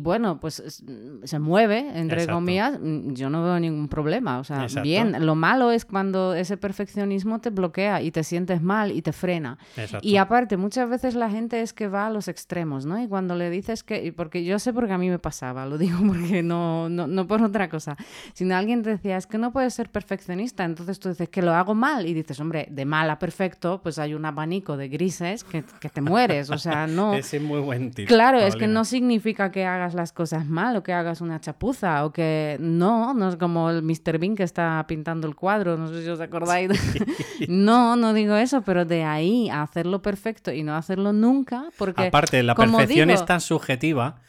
[0.00, 0.82] bueno, pues
[1.24, 4.38] se mueve, entre comillas, mm, yo no veo ningún problema.
[4.38, 8.92] O sea, bien, lo malo es cuando ese perfeccionismo te bloquea y te sientes mal
[8.92, 9.58] y te frena.
[10.02, 13.00] Y aparte, muchas veces la gente es que va a los extremos, ¿no?
[13.00, 15.98] Y cuando le dices que, porque yo sé porque a mí me pasaba, lo digo
[16.06, 17.96] porque no, no, no por otra cosa,
[18.32, 21.54] sino alguien te decía, es que no puedes ser perfeccionista, entonces tú dices que lo
[21.54, 25.44] hago mal y dices, hombre, de mal a perfecto, pues hay un abanico de grises
[25.44, 27.14] que, que te mueres, o sea, no...
[27.14, 28.08] Ese muy buen tip.
[28.08, 32.04] Claro, es que no significa que hagas las cosas mal o que hagas una chapuza
[32.04, 34.18] o que no, no es como el Mr.
[34.18, 36.70] Bean que está pintando el cuadro, no sé si os acordáis.
[37.48, 42.08] no, no digo eso, pero de ahí a hacerlo perfecto y no hacerlo nunca, porque...
[42.08, 44.20] Aparte, la perfección es tan subjetiva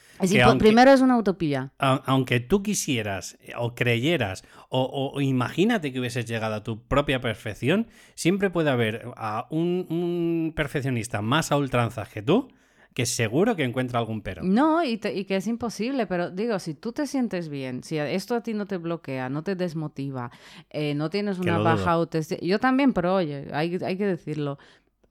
[0.58, 1.72] primero es una utopía.
[1.78, 8.50] Aunque tú quisieras o creyeras o, imagínate que hubieses llegado a tu propia perfección, siempre
[8.50, 12.50] puede haber a un, perfeccionista más a ultranzas que tú
[12.94, 14.44] que seguro que encuentra algún pero.
[14.44, 18.42] No, y, que es imposible, pero digo, si tú te sientes bien, si esto a
[18.42, 20.32] ti no te bloquea, no te desmotiva,
[20.70, 24.58] eh, no tienes una baja autoestima, yo también, pero oye, hay, hay que decirlo,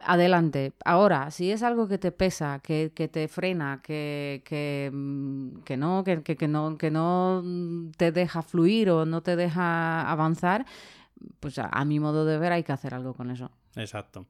[0.01, 0.73] adelante.
[0.85, 6.23] Ahora, si es algo que te pesa, que, te frena, que, que, mm, no, que,
[6.23, 7.43] que, no, que no
[7.97, 10.67] te deja fluir o no te deja avanzar,
[11.41, 13.51] pues a, mi modo de ver hay que hacer algo con eso.
[13.77, 14.27] Exacto.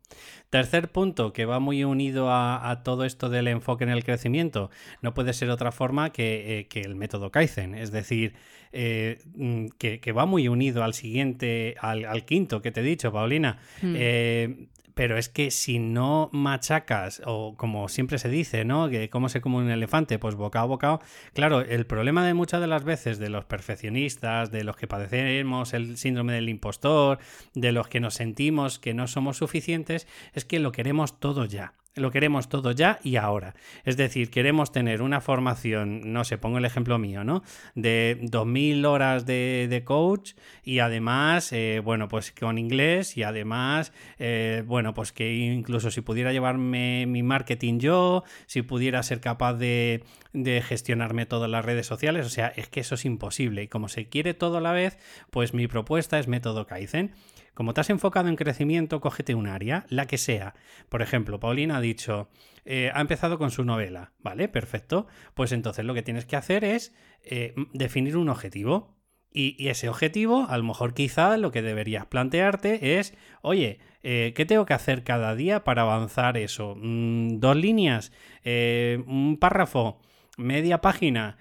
[0.50, 5.14] Tercer punto que va muy unido a, todo esto del enfoque en el crecimiento, no
[5.14, 8.34] puede ser otra forma que, eh, el método Kaizen, es decir,
[8.72, 13.58] eh, mm, que, va muy unido al siguiente, al, quinto que te he dicho, Paulina.
[13.80, 13.94] Hmm.
[13.96, 18.88] Eh, pero es que si no machacas, o como siempre se dice, ¿no?
[18.88, 21.00] Que cómo se come un elefante, pues bocado a bocado.
[21.34, 25.72] Claro, el problema de muchas de las veces de los perfeccionistas, de los que padecemos
[25.72, 27.20] el síndrome del impostor,
[27.54, 31.74] de los que nos sentimos que no somos suficientes, es que lo queremos todo ya
[31.98, 33.54] lo queremos todo ya y ahora.
[33.84, 37.42] Es decir, queremos tener una formación, no sé, pongo el ejemplo mío, ¿no?
[37.74, 40.32] De 2.000 horas de, coach
[40.64, 46.00] y además, eh, bueno, pues con inglés y además, eh, bueno, pues que incluso si
[46.00, 51.86] pudiera llevarme mi marketing yo, si pudiera ser capaz de, de gestionarme todas las redes
[51.86, 54.72] sociales, o sea, es que eso es imposible y como se quiere todo a la
[54.72, 54.98] vez,
[55.30, 57.12] pues mi propuesta es método Kaizen.
[57.58, 60.54] Como te has enfocado en crecimiento, cógete un área, la que sea.
[60.88, 62.28] Por ejemplo, Paulina ha dicho,
[62.64, 64.46] eh, ha empezado con su novela, ¿vale?
[64.46, 65.08] Perfecto.
[65.34, 66.94] Pues entonces lo que tienes que hacer es
[67.24, 68.96] eh, definir un objetivo.
[69.32, 74.46] Y, ese objetivo, a lo mejor quizá lo que deberías plantearte es, oye, eh, ¿qué
[74.46, 76.76] tengo que hacer cada día para avanzar eso?
[76.80, 78.12] Mm, ¿Dos líneas?
[78.44, 79.98] ¿Un párrafo?
[80.36, 81.38] ¿Media página?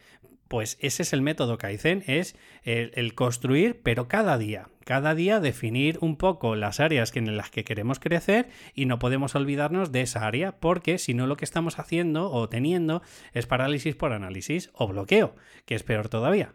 [0.47, 4.69] Pues ese es el método Kaizen, es el, construir, pero cada día.
[4.85, 9.35] Cada día definir un poco las áreas en las que queremos crecer y no podemos
[9.35, 13.01] olvidarnos de esa área, porque si no lo que estamos haciendo o teniendo
[13.33, 16.53] es parálisis por análisis o bloqueo, que es peor todavía.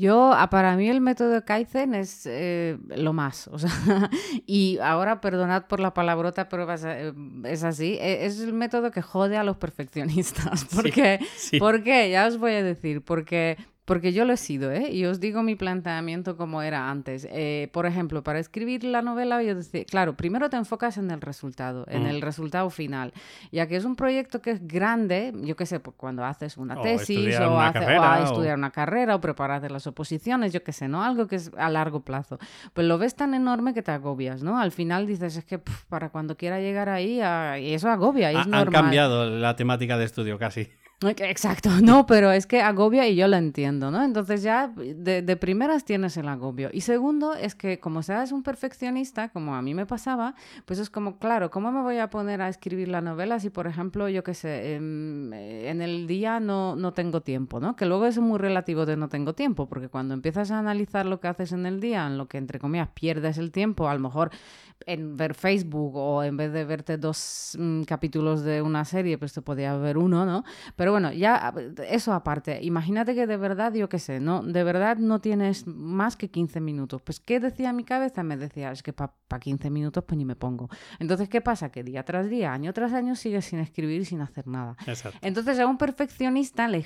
[0.00, 3.48] Yo, para mí el método Kaizen es eh, lo más.
[3.48, 3.70] O sea,
[4.46, 7.12] y ahora, perdonad por la palabrota, pero eh,
[7.44, 7.98] es así.
[8.00, 10.64] E, es el método que jode a los perfeccionistas.
[10.74, 11.20] Porque,
[11.58, 12.08] ¿Por qué?
[12.08, 13.02] Ya os voy a decir.
[13.02, 13.58] Porque
[13.90, 14.88] porque yo lo he sido, ¿eh?
[14.92, 17.26] Y os digo mi planteamiento como era antes.
[17.28, 21.20] Eh, por ejemplo, para escribir la novela, yo decía, claro, primero te enfocas en el
[21.20, 22.06] resultado, en mm.
[22.06, 23.12] el resultado final.
[23.50, 26.80] Ya que es un proyecto que es grande, yo qué sé, pues cuando haces una
[26.80, 31.02] tesis o, a estudiar una carrera o prepararte las oposiciones, yo qué sé, ¿no?
[31.02, 32.38] Algo que es a largo plazo.
[32.72, 34.60] Pues lo ves tan enorme que te agobias, ¿no?
[34.60, 38.36] Al final dices, es que para cuando quiera llegar ahí, ah, y eso agobia, y
[38.36, 38.68] es normal.
[38.68, 40.70] Han cambiado la temática de estudio casi.
[41.02, 44.02] Exacto, no, pero es que agobia y yo lo entiendo, ¿no?
[44.02, 46.68] Entonces ya de, primeras tienes el agobio.
[46.74, 50.34] Y segundo es que como seas un perfeccionista, como a mí me pasaba,
[50.66, 53.66] pues es como, claro, ¿cómo me voy a poner a escribir la novela si, por
[53.66, 57.76] ejemplo, yo qué sé, en, en, el día no, no tengo tiempo, ¿no?
[57.76, 61.18] Que luego es muy relativo de no tengo tiempo, porque cuando empiezas a analizar lo
[61.18, 64.00] que haces en el día, en lo que, entre comillas, pierdes el tiempo, a lo
[64.00, 64.30] mejor
[64.86, 69.32] en ver Facebook o en vez de verte dos mm, capítulos de una serie, pues
[69.32, 70.44] te podía ver uno, ¿no?
[70.76, 71.52] Pero bueno, ya
[71.88, 74.42] eso aparte, imagínate que de verdad, yo qué sé, ¿no?
[74.42, 77.02] De verdad no tienes más que 15 minutos.
[77.02, 78.22] Pues, ¿qué decía mi cabeza?
[78.22, 80.68] Me decía, es que para 15 minutos pues ni me pongo.
[80.98, 81.70] Entonces, ¿qué pasa?
[81.70, 84.76] Que día tras día, año tras año, sigues sin escribir y sin hacer nada.
[85.20, 86.84] Entonces, a un perfeccionista le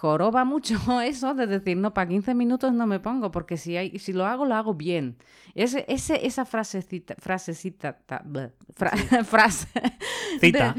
[0.00, 3.98] joroba mucho eso de decir, no, para 15 minutos no me pongo, porque si, hay,
[3.98, 5.18] si lo hago, lo hago bien.
[5.54, 7.98] Ese, ese, esa frasecita, frasecita,
[9.24, 9.68] frase,
[10.40, 10.74] cita.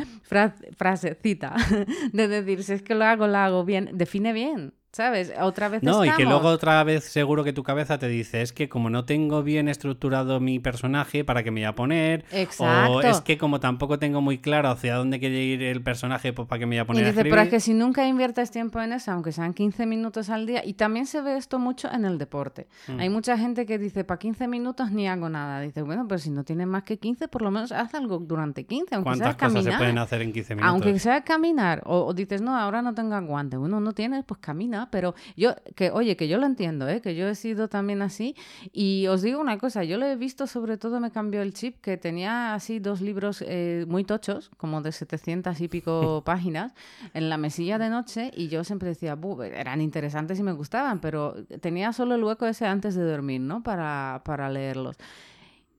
[0.76, 1.56] frasecita
[2.14, 4.74] de decir, si es que lo hago, lo hago bien, define bien.
[4.91, 5.32] ¿Sabes?
[5.39, 8.51] Otra vez No, y que luego otra vez seguro que tu cabeza te dice, es
[8.51, 12.25] que como no tengo bien estructurado mi personaje, ¿para qué me voy a poner?
[12.32, 12.91] Exacto.
[12.91, 16.45] O es que como tampoco tengo muy claro hacia dónde quiere ir el personaje, pues
[16.47, 18.82] ¿para qué me voy a poner y dice, pero es que si nunca inviertes tiempo
[18.82, 22.04] en eso, aunque sean 15 minutos al día, y también se ve esto mucho en
[22.04, 22.67] el deporte.
[22.88, 22.99] Mm.
[22.99, 25.62] Hay mucha gente que dice, para 15 minutos ni hago nada.
[25.62, 28.65] Dice, bueno, pero si no tienes más que 15, por lo menos haz algo durante
[28.65, 29.63] 15, aunque ¿Cuántas sea caminar.
[29.63, 30.69] cosas se pueden hacer en 15 minutos?
[30.69, 31.82] Aunque sea caminar.
[31.86, 33.56] O, o dices, no, ahora no tengo aguante.
[33.56, 37.02] Bueno, no tienes, pues camina, pero yo que, oye, que yo lo entiendo, ¿eh?
[37.02, 38.36] que yo he sido también así.
[38.72, 41.82] Y os digo una cosa, yo lo he visto, sobre todo me cambió el chip,
[41.82, 46.74] que tenía así dos libros eh, muy tochos, como de 700 y pico páginas,
[47.13, 49.17] en la mesilla de noche, y yo siempre decía,
[49.54, 53.62] eran interesantes y me gustaban, pero tenía solo el hueco ese antes de dormir, ¿no?
[53.63, 54.98] Para, para leerlos.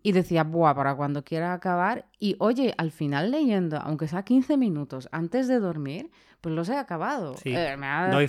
[0.03, 2.07] Y decía, buah, para cuando quiera acabar.
[2.19, 6.11] Y oye, al final leyendo, aunque sea 15 minutos antes de dormir,
[6.41, 7.37] pues los he acabado.
[7.45, 7.77] Eh,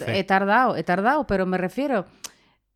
[0.08, 2.06] he tardado, he tardado, pero me refiero,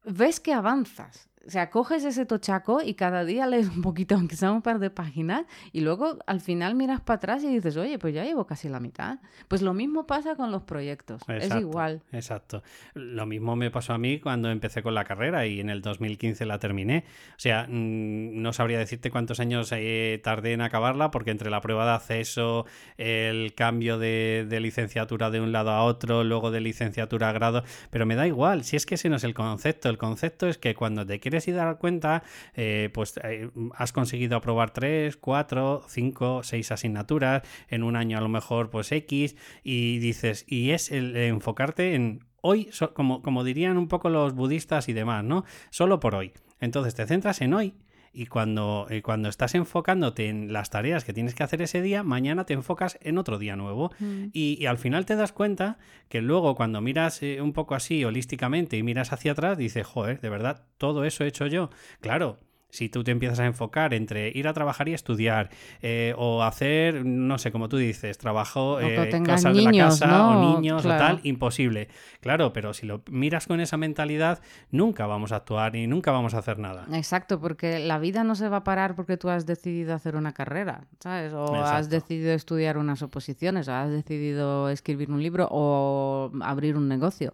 [0.03, 1.26] ves que avanzas.
[1.47, 4.79] O sea, coges ese tochaco y cada día lees un poquito, aunque sea un par
[4.79, 8.45] de páginas, y luego al final miras para atrás y dices, oye, pues ya llevo
[8.45, 9.19] casi la mitad.
[9.47, 12.01] Pues lo mismo pasa con los proyectos, es igual.
[12.11, 12.63] Exacto.
[12.93, 16.45] Lo mismo me pasó a mí cuando empecé con la carrera y en el 2015
[16.45, 17.05] la terminé.
[17.31, 21.61] O sea, mm, no sabría decirte cuántos años eh, tardé en acabarla, porque entre la
[21.61, 22.65] prueba de acceso,
[22.97, 27.63] el cambio de, de licenciatura de un lado a otro, luego de licenciatura a grado,
[27.89, 29.89] pero me da igual, si es que ese no es el concepto.
[29.89, 32.23] El concepto es que cuando te quieres y dar cuenta,
[32.53, 38.21] eh, pues eh, has conseguido aprobar 3, 4, 5, 6 asignaturas, en un año a
[38.21, 43.77] lo mejor pues X, y dices, y es el enfocarte en hoy, como, como dirían
[43.77, 45.43] un poco los budistas y demás, ¿no?
[45.69, 46.31] Solo por hoy.
[46.59, 47.73] Entonces te centras en hoy
[48.17, 52.01] y cuando, eh, cuando estás enfocándote en las tareas que tienes que hacer ese día,
[52.01, 53.91] mañana te enfocas en otro día nuevo.
[53.99, 54.29] Mm.
[54.33, 55.77] Y, al final te das cuenta
[56.09, 60.19] que luego cuando miras eh, un poco así holísticamente y miras hacia atrás, dices, joder,
[60.19, 61.69] de verdad, todo eso he hecho yo.
[62.01, 65.49] Claro, si tú te empiezas a enfocar entre ir a trabajar y estudiar,
[65.81, 70.55] eh, o hacer, no sé, como tú dices, trabajo, eh, cosas de la casa, o
[70.55, 71.87] niños, o tal, imposible.
[72.21, 76.33] Claro, pero si lo miras con esa mentalidad, nunca vamos a actuar y nunca vamos
[76.33, 76.85] a hacer nada.
[76.93, 80.33] Exacto, porque la vida no se va a parar porque tú has decidido hacer una
[80.33, 81.33] carrera, ¿sabes?
[81.33, 86.87] O has decidido estudiar unas oposiciones, o has decidido escribir un libro o abrir un
[86.87, 87.33] negocio.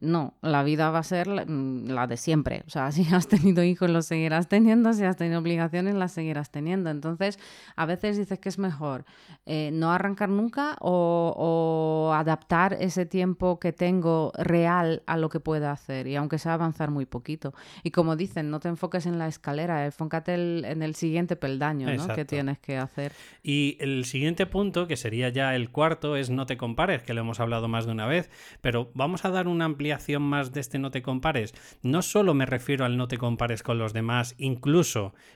[0.00, 2.64] No, la vida va a ser la, mm, la de siempre.
[2.66, 6.12] O sea, si has tenido hijos, lo seguirás teniendo teniendo, si has tenido obligaciones, las
[6.12, 6.90] seguirás teniendo.
[6.90, 7.38] Entonces,
[7.76, 9.04] a veces dices que es mejor
[9.46, 15.70] eh, no arrancar nunca o, adaptar ese tiempo que tengo real a lo que pueda
[15.70, 17.54] hacer, y aunque sea avanzar muy poquito.
[17.82, 22.14] Y como dicen, no te enfoques en la escalera, enfócate en el siguiente peldaño ¿no?
[22.14, 23.12] que tienes que hacer.
[23.42, 27.20] Y el siguiente punto, que sería ya el cuarto, es no te compares, que lo
[27.20, 30.78] hemos hablado más de una vez, pero vamos a dar una ampliación más de este
[30.78, 31.54] no te compares.
[31.82, 34.63] No solo me refiero al no te compares con los demás, incluso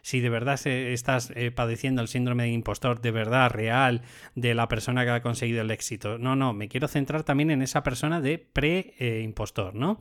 [0.02, 4.02] si de verdad estás eh, padeciendo el síndrome de impostor de verdad, real,
[4.34, 6.18] de la persona que ha conseguido el éxito.
[6.18, 9.98] No, no, me quiero centrar también en esa persona de pre-impostor, ¿no?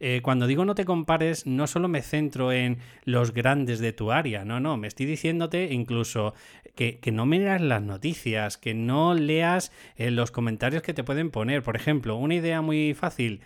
[0.00, 4.12] Eh, cuando digo no te compares, no solo me centro en los grandes de tu
[4.12, 6.34] área, no, no, me estoy diciéndote incluso
[6.76, 11.62] que, no miras las noticias, que no leas eh, los comentarios que te pueden poner.
[11.64, 13.40] Por ejemplo, una idea muy fácil,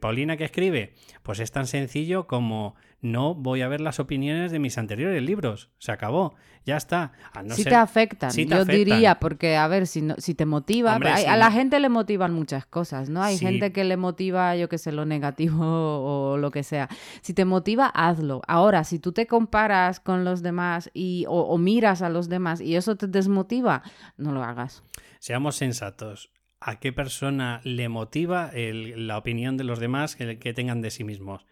[0.00, 0.92] Paulina que escribe,
[1.22, 5.70] pues es tan sencillo como no voy a ver las opiniones de mis anteriores libros.
[5.78, 6.34] Se acabó.
[6.64, 7.10] Ya está.
[7.50, 11.80] Si te afectan, yo diría, porque a ver, si, si te motiva, a la gente
[11.80, 13.20] le motivan muchas cosas, ¿no?
[13.20, 15.64] Hay gente que le motiva, yo qué sé, lo negativo
[16.32, 16.88] o lo que sea.
[17.20, 18.42] Si te motiva, hazlo.
[18.46, 22.76] Ahora, si tú te comparas con los demás y, o, miras a los demás y
[22.76, 23.82] eso te desmotiva,
[24.16, 24.84] no lo hagas.
[25.18, 26.30] Seamos sensatos.
[26.60, 31.44] ¿A qué persona le motiva la opinión de los demás que tengan de sí mismos?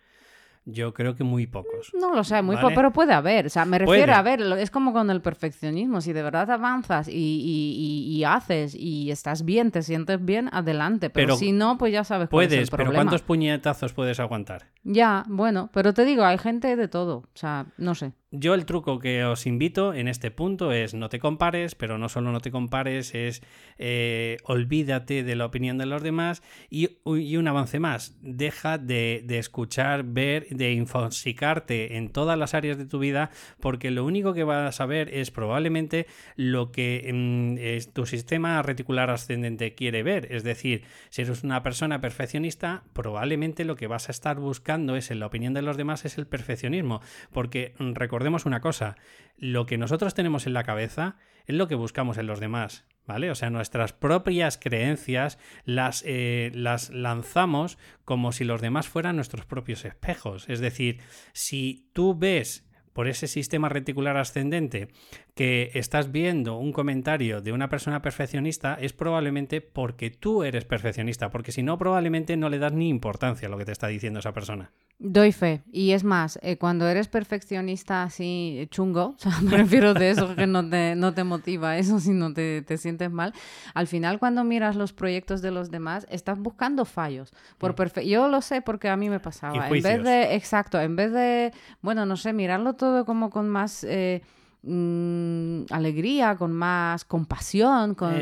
[0.67, 1.91] Yo creo que muy pocos.
[1.95, 3.47] No lo sé, muy pocos, pero puede haber.
[3.47, 6.01] O sea, me refiero a ver, es como con el perfeccionismo.
[6.01, 11.11] Si de verdad avanzas y, haces y estás bien, te sientes bien, adelante.
[11.11, 14.67] Pero, si no, pues ya sabes puedes, es el pero ¿cuántos puñetazos puedes aguantar?
[14.85, 17.17] Ya, bueno, pero te digo, hay gente de todo.
[17.19, 18.13] O sea, no sé.
[18.33, 22.09] Yo el truco que os invito en este punto es no te compares, pero no
[22.09, 23.43] solo no te compares, es
[23.77, 30.05] eh, olvídate de la opinión de los demás y, un avance más, deja de, escuchar,
[30.05, 34.81] ver, de infoxicarte en todas las áreas de tu vida, porque lo único que vas
[34.81, 36.07] a ver es probablemente
[36.37, 42.01] lo que mm, tu sistema reticular ascendente quiere ver, es decir, si eres una persona
[42.01, 46.05] perfeccionista, probablemente lo que vas a estar buscando es en la opinión de los demás
[46.05, 47.01] es el perfeccionismo,
[47.33, 48.97] porque mm, recordemos una cosa,
[49.39, 51.17] lo que nosotros tenemos en la cabeza
[51.47, 53.31] es lo que buscamos en los demás, ¿vale?
[53.31, 59.47] O sea, nuestras propias creencias las, eh, las lanzamos como si los demás fueran nuestros
[59.47, 60.51] propios espejos.
[60.51, 61.01] Es decir,
[61.33, 64.89] si tú ves por ese sistema reticular ascendente
[65.35, 71.31] que estás viendo un comentario de una persona perfeccionista es probablemente porque tú eres perfeccionista,
[71.31, 74.21] porque si no probablemente no le das ni importancia a lo que te está diciendo
[74.21, 74.71] esa persona.
[75.03, 75.63] Doy fe.
[75.73, 80.37] Y es más, eh, cuando eres perfeccionista así chungo, o sea, me refiero de eso
[80.37, 83.33] que no te, no te motiva, eso si no te, te, sientes mal,
[83.73, 87.33] al final cuando miras los proyectos de los demás, estás buscando fallos.
[87.57, 88.01] Por mm.
[88.01, 89.69] Yo lo sé porque a mí me pasaba.
[89.69, 93.85] En vez de, exacto, en vez de, bueno, no sé, mirarlo todo como con más...
[93.85, 94.23] Eh,
[94.63, 98.15] mm, alegría, con más compasión, con,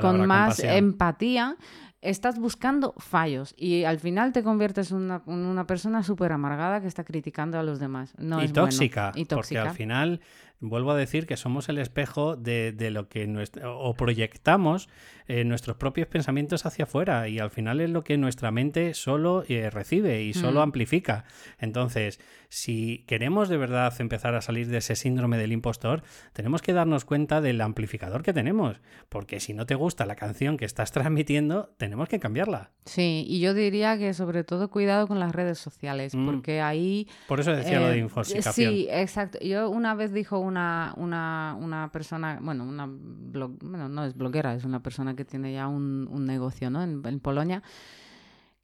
[0.00, 1.56] con, más empatía,
[2.00, 7.04] estás buscando fallos y al final te conviertes en una, persona súper amargada que está
[7.04, 8.14] criticando a los demás.
[8.18, 10.20] No y, tóxica, y tóxica, porque al final
[10.60, 13.28] vuelvo a decir que somos el espejo de, lo que
[13.64, 14.88] o proyectamos
[15.26, 19.44] eh, nuestros propios pensamientos hacia afuera y al final es lo que nuestra mente solo
[19.48, 20.62] eh, recibe y solo mm.
[20.64, 21.24] amplifica.
[21.58, 26.02] Entonces, si queremos de verdad empezar a salir de ese síndrome del impostor,
[26.32, 30.56] tenemos que darnos cuenta del amplificador que tenemos, porque si no te gusta la canción
[30.56, 32.72] que estás transmitiendo, tenemos que cambiarla.
[32.84, 36.26] Sí, y yo diría que sobre todo cuidado con las redes sociales, mm.
[36.26, 37.08] porque ahí...
[37.28, 38.72] Por eso decía lo de eh, infoxicación.
[38.72, 39.38] Sí, exacto.
[39.40, 44.54] Yo una vez dijo una, una, una persona, bueno, una blog, bueno, no es bloguera,
[44.54, 46.82] es una persona que tiene ya un, un negocio ¿no?
[46.82, 47.62] en, en Polonia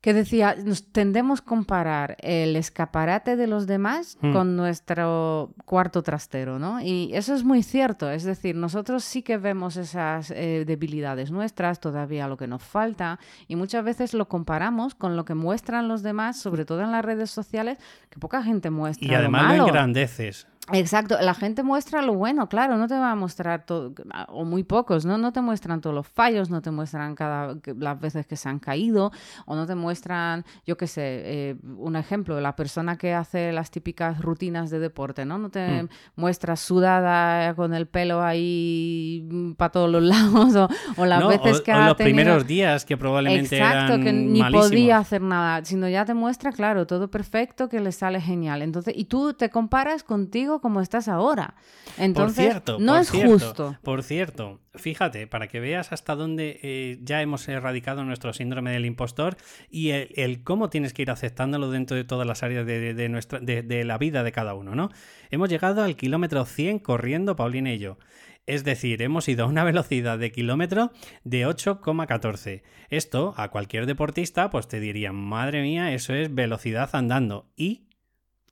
[0.07, 4.33] que decía, nos tendemos a comparar el escaparate de los demás hmm.
[4.33, 6.81] con nuestro cuarto trastero, ¿no?
[6.81, 11.81] Y eso es muy cierto, es decir, nosotros sí que vemos esas eh, debilidades nuestras,
[11.81, 13.19] todavía lo que nos falta,
[13.49, 17.05] y muchas veces lo comparamos con lo que muestran los demás, sobre todo en las
[17.05, 17.79] redes sociales,
[18.09, 19.09] que poca gente muestra.
[19.09, 20.47] Y además lo, engrandeces.
[20.73, 23.95] Exacto, la gente muestra lo bueno, claro, no te va a mostrar todo,
[24.29, 25.17] o muy pocos, ¿no?
[25.17, 28.59] No te muestran todos los fallos, no te muestran cada las veces que se han
[28.59, 29.13] caído,
[29.45, 33.71] o no te muestran, yo qué sé, eh, un ejemplo, la persona que hace las
[33.71, 35.39] típicas rutinas de deporte, ¿no?
[35.39, 35.89] No te mm.
[36.17, 41.81] muestra sudada con el pelo ahí para todos los lados, o, las veces que o
[41.81, 46.51] los primeros días que probablemente Exacto, que ni podía hacer nada, sino ya te muestra,
[46.51, 48.63] claro, todo perfecto, que le sale genial.
[48.63, 51.55] Entonces, y tú te comparas contigo como estás ahora.
[51.99, 53.77] Entonces, por cierto, no es justo.
[53.83, 58.87] Por cierto, fíjate, para que veas hasta dónde eh, ya hemos erradicado nuestro síndrome del
[58.87, 59.37] impostor
[59.71, 63.85] y el, cómo tienes que ir aceptándolo dentro de todas las áreas de, nuestra, de,
[63.85, 64.91] la vida de cada uno, ¿no?
[65.31, 67.99] Hemos llegado al kilómetro 100 corriendo, Paulina y yo.
[68.47, 70.93] Es decir, hemos ido a una velocidad de kilómetro
[71.25, 72.63] de 8,14.
[72.89, 77.51] Esto a cualquier deportista pues te diría, madre mía, eso es velocidad andando.
[77.57, 77.86] Y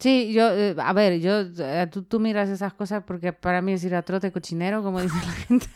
[0.05, 3.73] Sí, yo, eh, a ver, yo, eh, tú, tú, miras esas cosas porque para mí
[3.73, 5.67] es ir a trote cochinero, como dice la gente.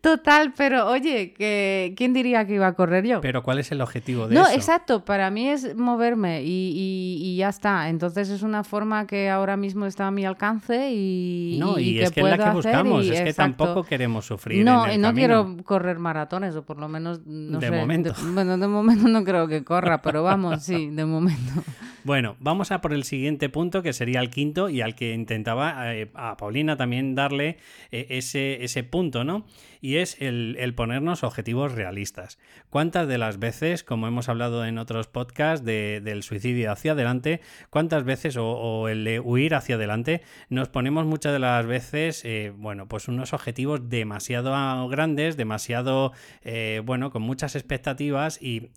[0.00, 3.20] Total, pero oye, que, ¿quién diría que iba a correr yo?
[3.20, 4.48] Pero ¿cuál es el objetivo de no, eso?
[4.48, 7.90] No, exacto, para mí es moverme y, y, ya está.
[7.90, 11.58] Entonces es una forma que ahora mismo está a mi alcance y.
[11.60, 14.64] No, y, que es que es la que buscamos, es que tampoco queremos sufrir.
[14.64, 17.26] No, en el no quiero correr maratones, o por lo menos.
[17.26, 18.14] No de sé, momento.
[18.32, 21.62] bueno, de momento no creo que corra, pero vamos, sí, de momento.
[22.04, 25.94] Bueno, vamos a por el siguiente punto, que sería el quinto, y al que intentaba
[25.94, 27.58] eh, a Paulina también darle
[27.90, 29.44] eh, ese, ese punto, ¿no?
[29.80, 32.38] Y es el, ponernos objetivos realistas.
[32.68, 38.04] ¿Cuántas de las veces, como hemos hablado en otros podcasts del suicidio hacia adelante, cuántas
[38.04, 42.88] veces, o, el de huir hacia adelante, nos ponemos muchas de las veces, eh, bueno,
[42.88, 46.12] pues unos objetivos demasiado grandes, demasiado,
[46.42, 48.70] eh, bueno, con muchas expectativas y,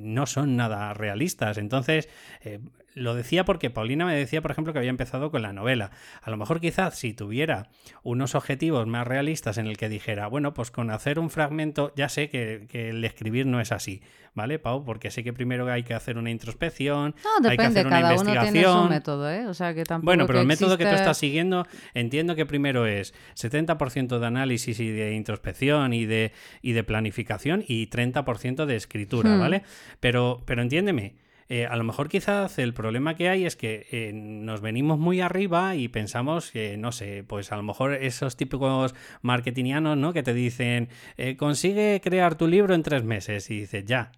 [0.00, 1.58] no son nada realistas.
[1.58, 2.08] Entonces,
[2.42, 2.58] eh,
[2.94, 5.90] lo decía porque Paulina me decía, por ejemplo, que había empezado con la novela.
[6.22, 7.68] A lo mejor quizás si tuviera
[8.02, 12.08] unos objetivos más realistas en el que dijera, bueno, pues con hacer un fragmento, ya
[12.08, 14.02] sé que, el escribir no es así,
[14.34, 14.84] ¿vale, Pau?
[14.84, 18.12] Porque sé que primero hay que hacer una introspección, no, hay que hacer una cada
[18.12, 18.46] investigación.
[18.48, 19.46] Uno tiene su método, ¿eh?
[19.46, 22.86] O sea, que tampoco bueno, pero el método que tú estás siguiendo, entiendo que primero
[22.86, 26.32] es 70% de análisis y de introspección y de,
[26.62, 29.40] y de planificación y 30% de escritura, Hmm.
[29.40, 29.62] ¿vale?
[30.00, 31.14] Pero, pero entiéndeme
[31.50, 35.20] eh, a lo mejor quizás el problema que hay es que eh, nos venimos muy
[35.20, 40.12] arriba y pensamos que, no sé, pues a lo mejor esos típicos marketingianos, ¿no?
[40.12, 44.12] Que te dicen, eh, consigue crear tu libro en tres meses y dices, ya,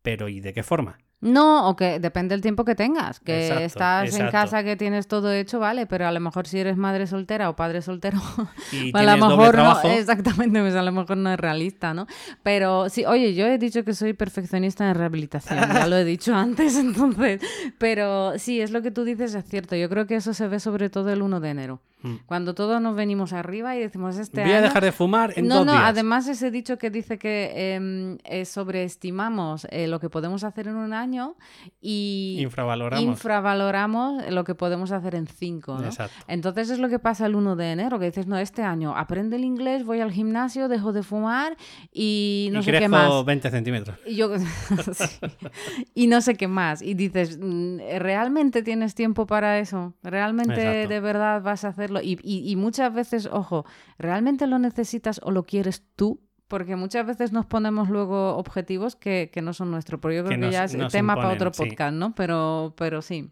[0.00, 0.98] pero ¿y de qué forma?
[1.20, 3.20] No, o que depende del tiempo que tengas.
[3.20, 6.76] Que estás en casa, que tienes todo hecho, vale, pero a lo mejor si eres
[6.76, 8.18] madre soltera o padre soltero,
[8.72, 12.06] y a lo mejor no, exactamente, pues a lo mejor no es realista, ¿no?
[12.42, 16.34] Pero sí, oye, yo he dicho que soy perfeccionista en rehabilitación, ya lo he dicho
[16.34, 17.42] antes, entonces,
[17.78, 19.76] pero sí, es lo que tú dices, es cierto.
[19.76, 21.80] Yo creo que eso se ve sobre todo el 1 de enero.
[22.02, 22.14] Mm.
[22.26, 25.64] Cuando todos nos venimos arriba y decimos este Voy a dejar de fumar en No,
[25.64, 25.84] no, días.
[25.84, 30.76] además ese dicho que dice que em, eh, sobreestimamos eh, lo que podemos hacer en
[30.76, 31.36] un año
[31.80, 35.78] y infravaloramos, infravaloramos lo que podemos hacer en cinco.
[35.78, 35.90] ¿no?
[36.26, 39.36] Entonces es lo que pasa el 1 de enero, que dices, no, este año aprende
[39.36, 41.56] el inglés, voy al gimnasio, dejo de fumar
[41.92, 43.24] y no sé qué más.
[43.24, 43.98] 20 centímetros.
[44.06, 44.30] Y, yo...
[45.94, 46.82] y no sé qué más.
[46.82, 49.94] Y dices, mm, ¿realmente tienes tiempo para eso?
[50.02, 52.00] ¿Realmente de verdad vas a hacerlo?
[52.02, 53.64] Y, y muchas veces, ojo,
[53.98, 56.20] ¿realmente lo necesitas o lo quieres tú?
[56.48, 60.00] Porque muchas veces nos ponemos luego objetivos que, no son nuestros.
[60.00, 62.12] Pero yo creo que, ya es tema para otro podcast, ¿no?
[62.16, 63.30] Pero, pero sí.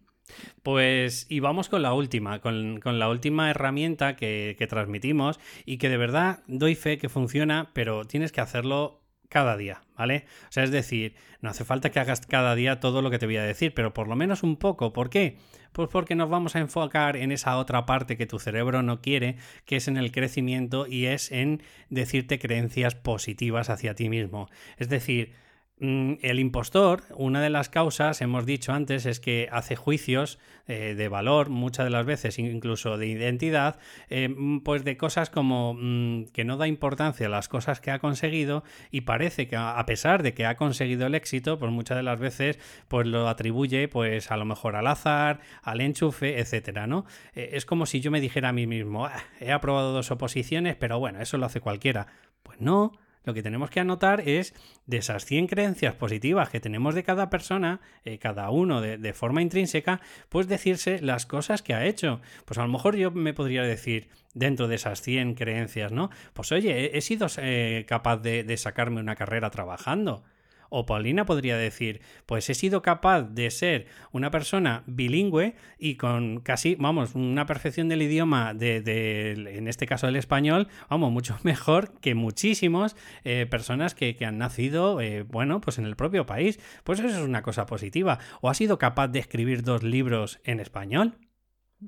[0.63, 5.89] Pues y vamos con la última, con, la última herramienta que, que, transmitimos y que
[5.89, 10.25] de verdad doy fe que funciona, pero tienes que hacerlo cada día, ¿vale?
[10.45, 13.27] O sea, es decir, no hace falta que hagas cada día todo lo que te
[13.27, 14.93] voy a decir, pero por lo menos un poco.
[14.93, 15.37] ¿Por qué?
[15.73, 19.37] Pues porque nos vamos a enfocar en esa otra parte que tu cerebro no quiere,
[19.65, 24.49] que es en el crecimiento y es en decirte creencias positivas hacia ti mismo.
[24.79, 25.35] Es decir,
[25.81, 31.09] el impostor, una de las causas, hemos dicho antes, es que hace juicios eh, de
[31.09, 33.79] valor, muchas de las veces incluso de identidad,
[34.11, 37.91] eh, mm, pues de cosas como mm, que no da importancia a las cosas que
[37.91, 41.97] ha conseguido y parece que a pesar de que ha conseguido el éxito, pues muchas
[41.97, 42.59] de las veces
[42.89, 47.07] pues lo atribuye pues a lo mejor al azar, al enchufe, etcétera, ¿no?
[47.35, 50.77] Eh, es como si yo me dijera a mí mismo, ah, he aprobado dos oposiciones,
[50.77, 52.09] pero bueno, eso lo hace cualquiera.
[52.43, 52.93] Pues no,
[53.25, 54.55] lo que tenemos que anotar es
[54.87, 59.43] de esas 100 creencias positivas que tenemos de cada persona, eh, cada uno de, forma
[59.43, 62.21] intrínseca, pues decirse las cosas que ha hecho.
[62.45, 66.11] Pues a lo mejor yo me podría decir, dentro de esas 100 creencias, ¿no?
[66.33, 70.25] Pues oye, he, sido eh, capaz de sacarme una carrera trabajando.
[70.69, 76.41] O Paulina podría decir, pues he sido capaz de ser una persona bilingüe y con
[76.41, 81.99] casi, vamos, una perfección del idioma, de, en este caso el español, vamos, mucho mejor
[82.01, 86.59] que muchísimas eh, personas que, han nacido, eh, bueno, pues en el propio país.
[86.85, 88.19] Pues eso es una cosa positiva.
[88.41, 91.19] O ha sido capaz de escribir dos libros en español.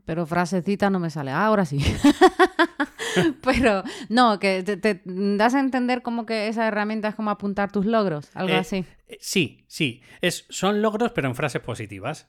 [0.04, 1.32] Pero frasecita no me sale.
[1.32, 1.78] Ah, ahora sí.
[3.42, 7.86] Pero no, que te, das a entender como que esa herramienta es como apuntar tus
[7.86, 8.84] logros, algo Eh, así.
[9.08, 10.02] eh, Sí, sí.
[10.20, 12.28] Es, son logros, pero en frases positivas.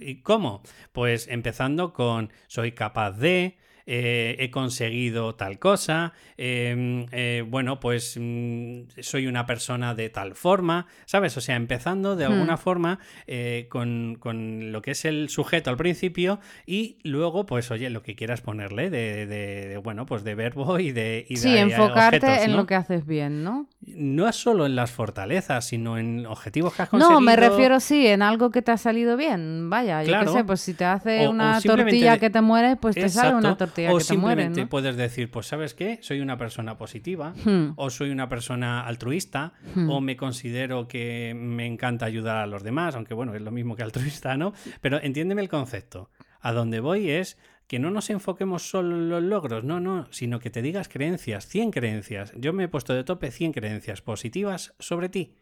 [0.00, 0.62] ¿Y cómo?
[0.92, 8.16] Pues empezando con soy capaz de, eh, he conseguido tal cosa, eh, eh, bueno, pues
[8.20, 11.36] mm, soy una persona de tal forma, ¿sabes?
[11.36, 12.58] O sea, empezando de alguna Hmm.
[12.58, 17.90] forma eh, con, con lo que es el sujeto al principio y luego, pues oye,
[17.90, 21.24] lo que quieras ponerle de, de- de, bueno, pues de verbo y de...
[21.28, 22.56] y Sí, de enfocarte objetos, en ¿no?
[22.58, 23.66] lo que haces bien, ¿no?
[23.86, 27.20] No es solo en las fortalezas, sino en objetivos que has conseguido.
[27.20, 29.68] No, me refiero sí, en algo que te ha salido bien.
[29.70, 30.32] Vaya, yo Claro.
[30.32, 33.30] qué sé, pues si te hace O- una tortilla que te mueres, pues te sale
[33.34, 33.64] una Exacto.
[33.72, 34.68] O que te simplemente ¿no?
[34.68, 37.72] puedes decir, pues sabes qué, soy una persona positiva, Hmm.
[37.76, 39.90] o soy una persona altruista, Hmm.
[39.90, 43.74] o me considero que me encanta ayudar a los demás, aunque bueno, es lo mismo
[43.76, 44.52] que altruista, ¿no?
[44.80, 46.10] Pero entiéndeme el concepto.
[46.40, 50.40] A donde voy es que no nos enfoquemos solo en los logros, no, no, sino
[50.40, 52.32] que te digas creencias, 100 creencias.
[52.36, 55.36] Yo me he puesto de tope 100 creencias positivas sobre ti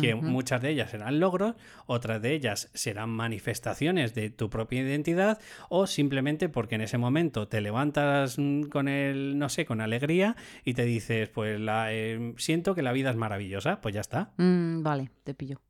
[0.00, 1.54] que muchas de ellas serán logros,
[1.86, 7.48] otras de ellas serán manifestaciones de tu propia identidad o simplemente porque en ese momento
[7.48, 12.34] te levantas mm, con el, no sé, con alegría y te dices, pues la, eh,
[12.36, 14.32] siento que la vida es maravillosa, pues ya está.
[14.36, 15.60] Mm, vale, te pillo.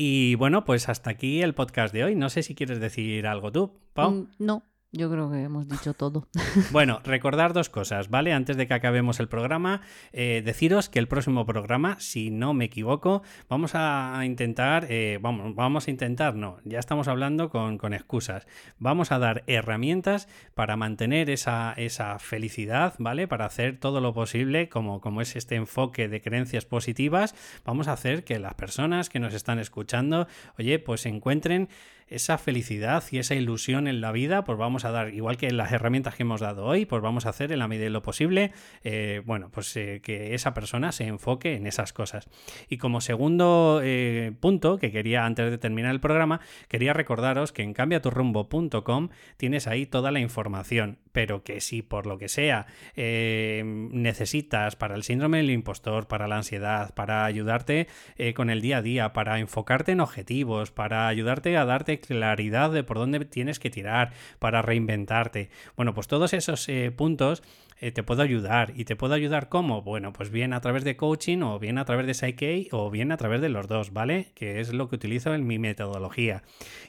[0.00, 2.14] Y bueno, pues hasta aquí el podcast de hoy.
[2.14, 4.12] No sé si quieres decir algo tú, Pau.
[4.12, 6.28] Mm, no, yo creo que hemos dicho todo.
[6.72, 8.32] Bueno, recordar dos cosas, ¿vale?
[8.32, 9.80] Antes de que acabemos el programa,
[10.12, 15.54] eh, deciros que el próximo programa, si no me equivoco, vamos a intentar, eh, vamos,
[15.54, 18.46] vamos a intentar, no, ya estamos hablando con, excusas.
[18.78, 23.28] Vamos a dar herramientas para mantener esa, esa felicidad, ¿vale?
[23.28, 27.34] Para hacer todo lo posible, como, como es este enfoque de creencias positivas,
[27.64, 30.26] vamos a hacer que las personas que nos están escuchando,
[30.58, 31.68] oye, pues encuentren
[32.08, 35.72] esa felicidad y esa ilusión en la vida, pues vamos a dar, igual que las
[35.72, 38.52] herramientas que hemos dado hoy, pues vamos a hacer en la medida de lo posible,
[38.82, 42.28] eh, bueno, pues eh, que esa persona se enfoque en esas cosas.
[42.68, 47.62] Y como segundo eh, punto que quería, antes de terminar el programa, quería recordaros que
[47.62, 54.76] en cambiaturrumbo.com tienes ahí toda la información, pero que si por lo que sea necesitas
[54.76, 57.88] para el síndrome del impostor, para la ansiedad, para ayudarte
[58.34, 62.84] con el día a día, para enfocarte en objetivos, para ayudarte a darte claridad de
[62.84, 65.50] por dónde tienes que tirar, para reinventarte.
[65.76, 67.42] Bueno, pues todos esos eh, puntos
[67.80, 68.72] eh, te puedo ayudar.
[68.74, 69.82] ¿Y te puedo ayudar cómo?
[69.82, 73.12] Bueno, pues bien a través de coaching o bien a través de Psyche o bien
[73.12, 74.32] a través de los dos, ¿vale?
[74.34, 76.42] Que es lo que utilizo en mi metodología.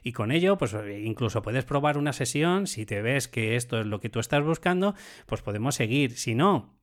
[0.04, 2.66] Y con ello, pues eh, incluso puedes probar una sesión.
[2.66, 4.96] Si te ves que esto es lo que tú estás buscando,
[5.28, 6.18] pues podemos seguir.
[6.18, 6.79] Si no,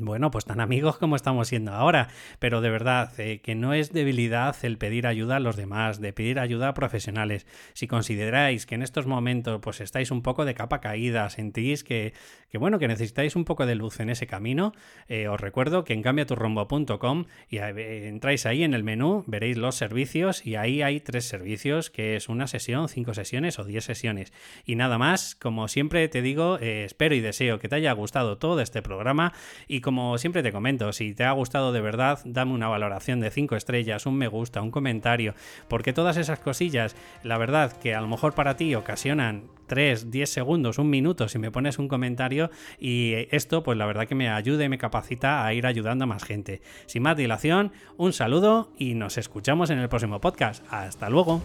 [0.00, 3.92] bueno, pues tan amigos como estamos siendo ahora, pero de verdad eh, que no es
[3.92, 7.46] debilidad el pedir ayuda a los demás, de pedir ayuda a profesionales.
[7.72, 12.12] Si consideráis que en estos momentos pues estáis un poco de capa caída, sentís que,
[12.50, 14.72] que bueno, que necesitáis un poco de luz en ese camino,
[15.08, 20.46] eh, os recuerdo que en cambiaturrumbo.com y entráis ahí en el menú, veréis los servicios
[20.46, 24.32] y ahí hay tres servicios, que es una sesión, cinco sesiones o diez sesiones.
[24.64, 28.38] Y nada más, como siempre te digo, eh, espero y deseo que te haya gustado
[28.38, 29.32] todo este programa
[29.66, 33.30] y como siempre te comento, si te ha gustado de verdad, dame una valoración de
[33.30, 35.32] 5 estrellas, un me gusta, un comentario,
[35.66, 40.28] porque todas esas cosillas, la verdad que a lo mejor para ti ocasionan 3, 10
[40.28, 44.28] segundos, un minuto si me pones un comentario y esto pues la verdad que me
[44.28, 46.60] ayuda y me capacita a ir ayudando a más gente.
[46.84, 50.62] Sin más dilación, un saludo y nos escuchamos en el próximo podcast.
[50.70, 51.40] Hasta luego.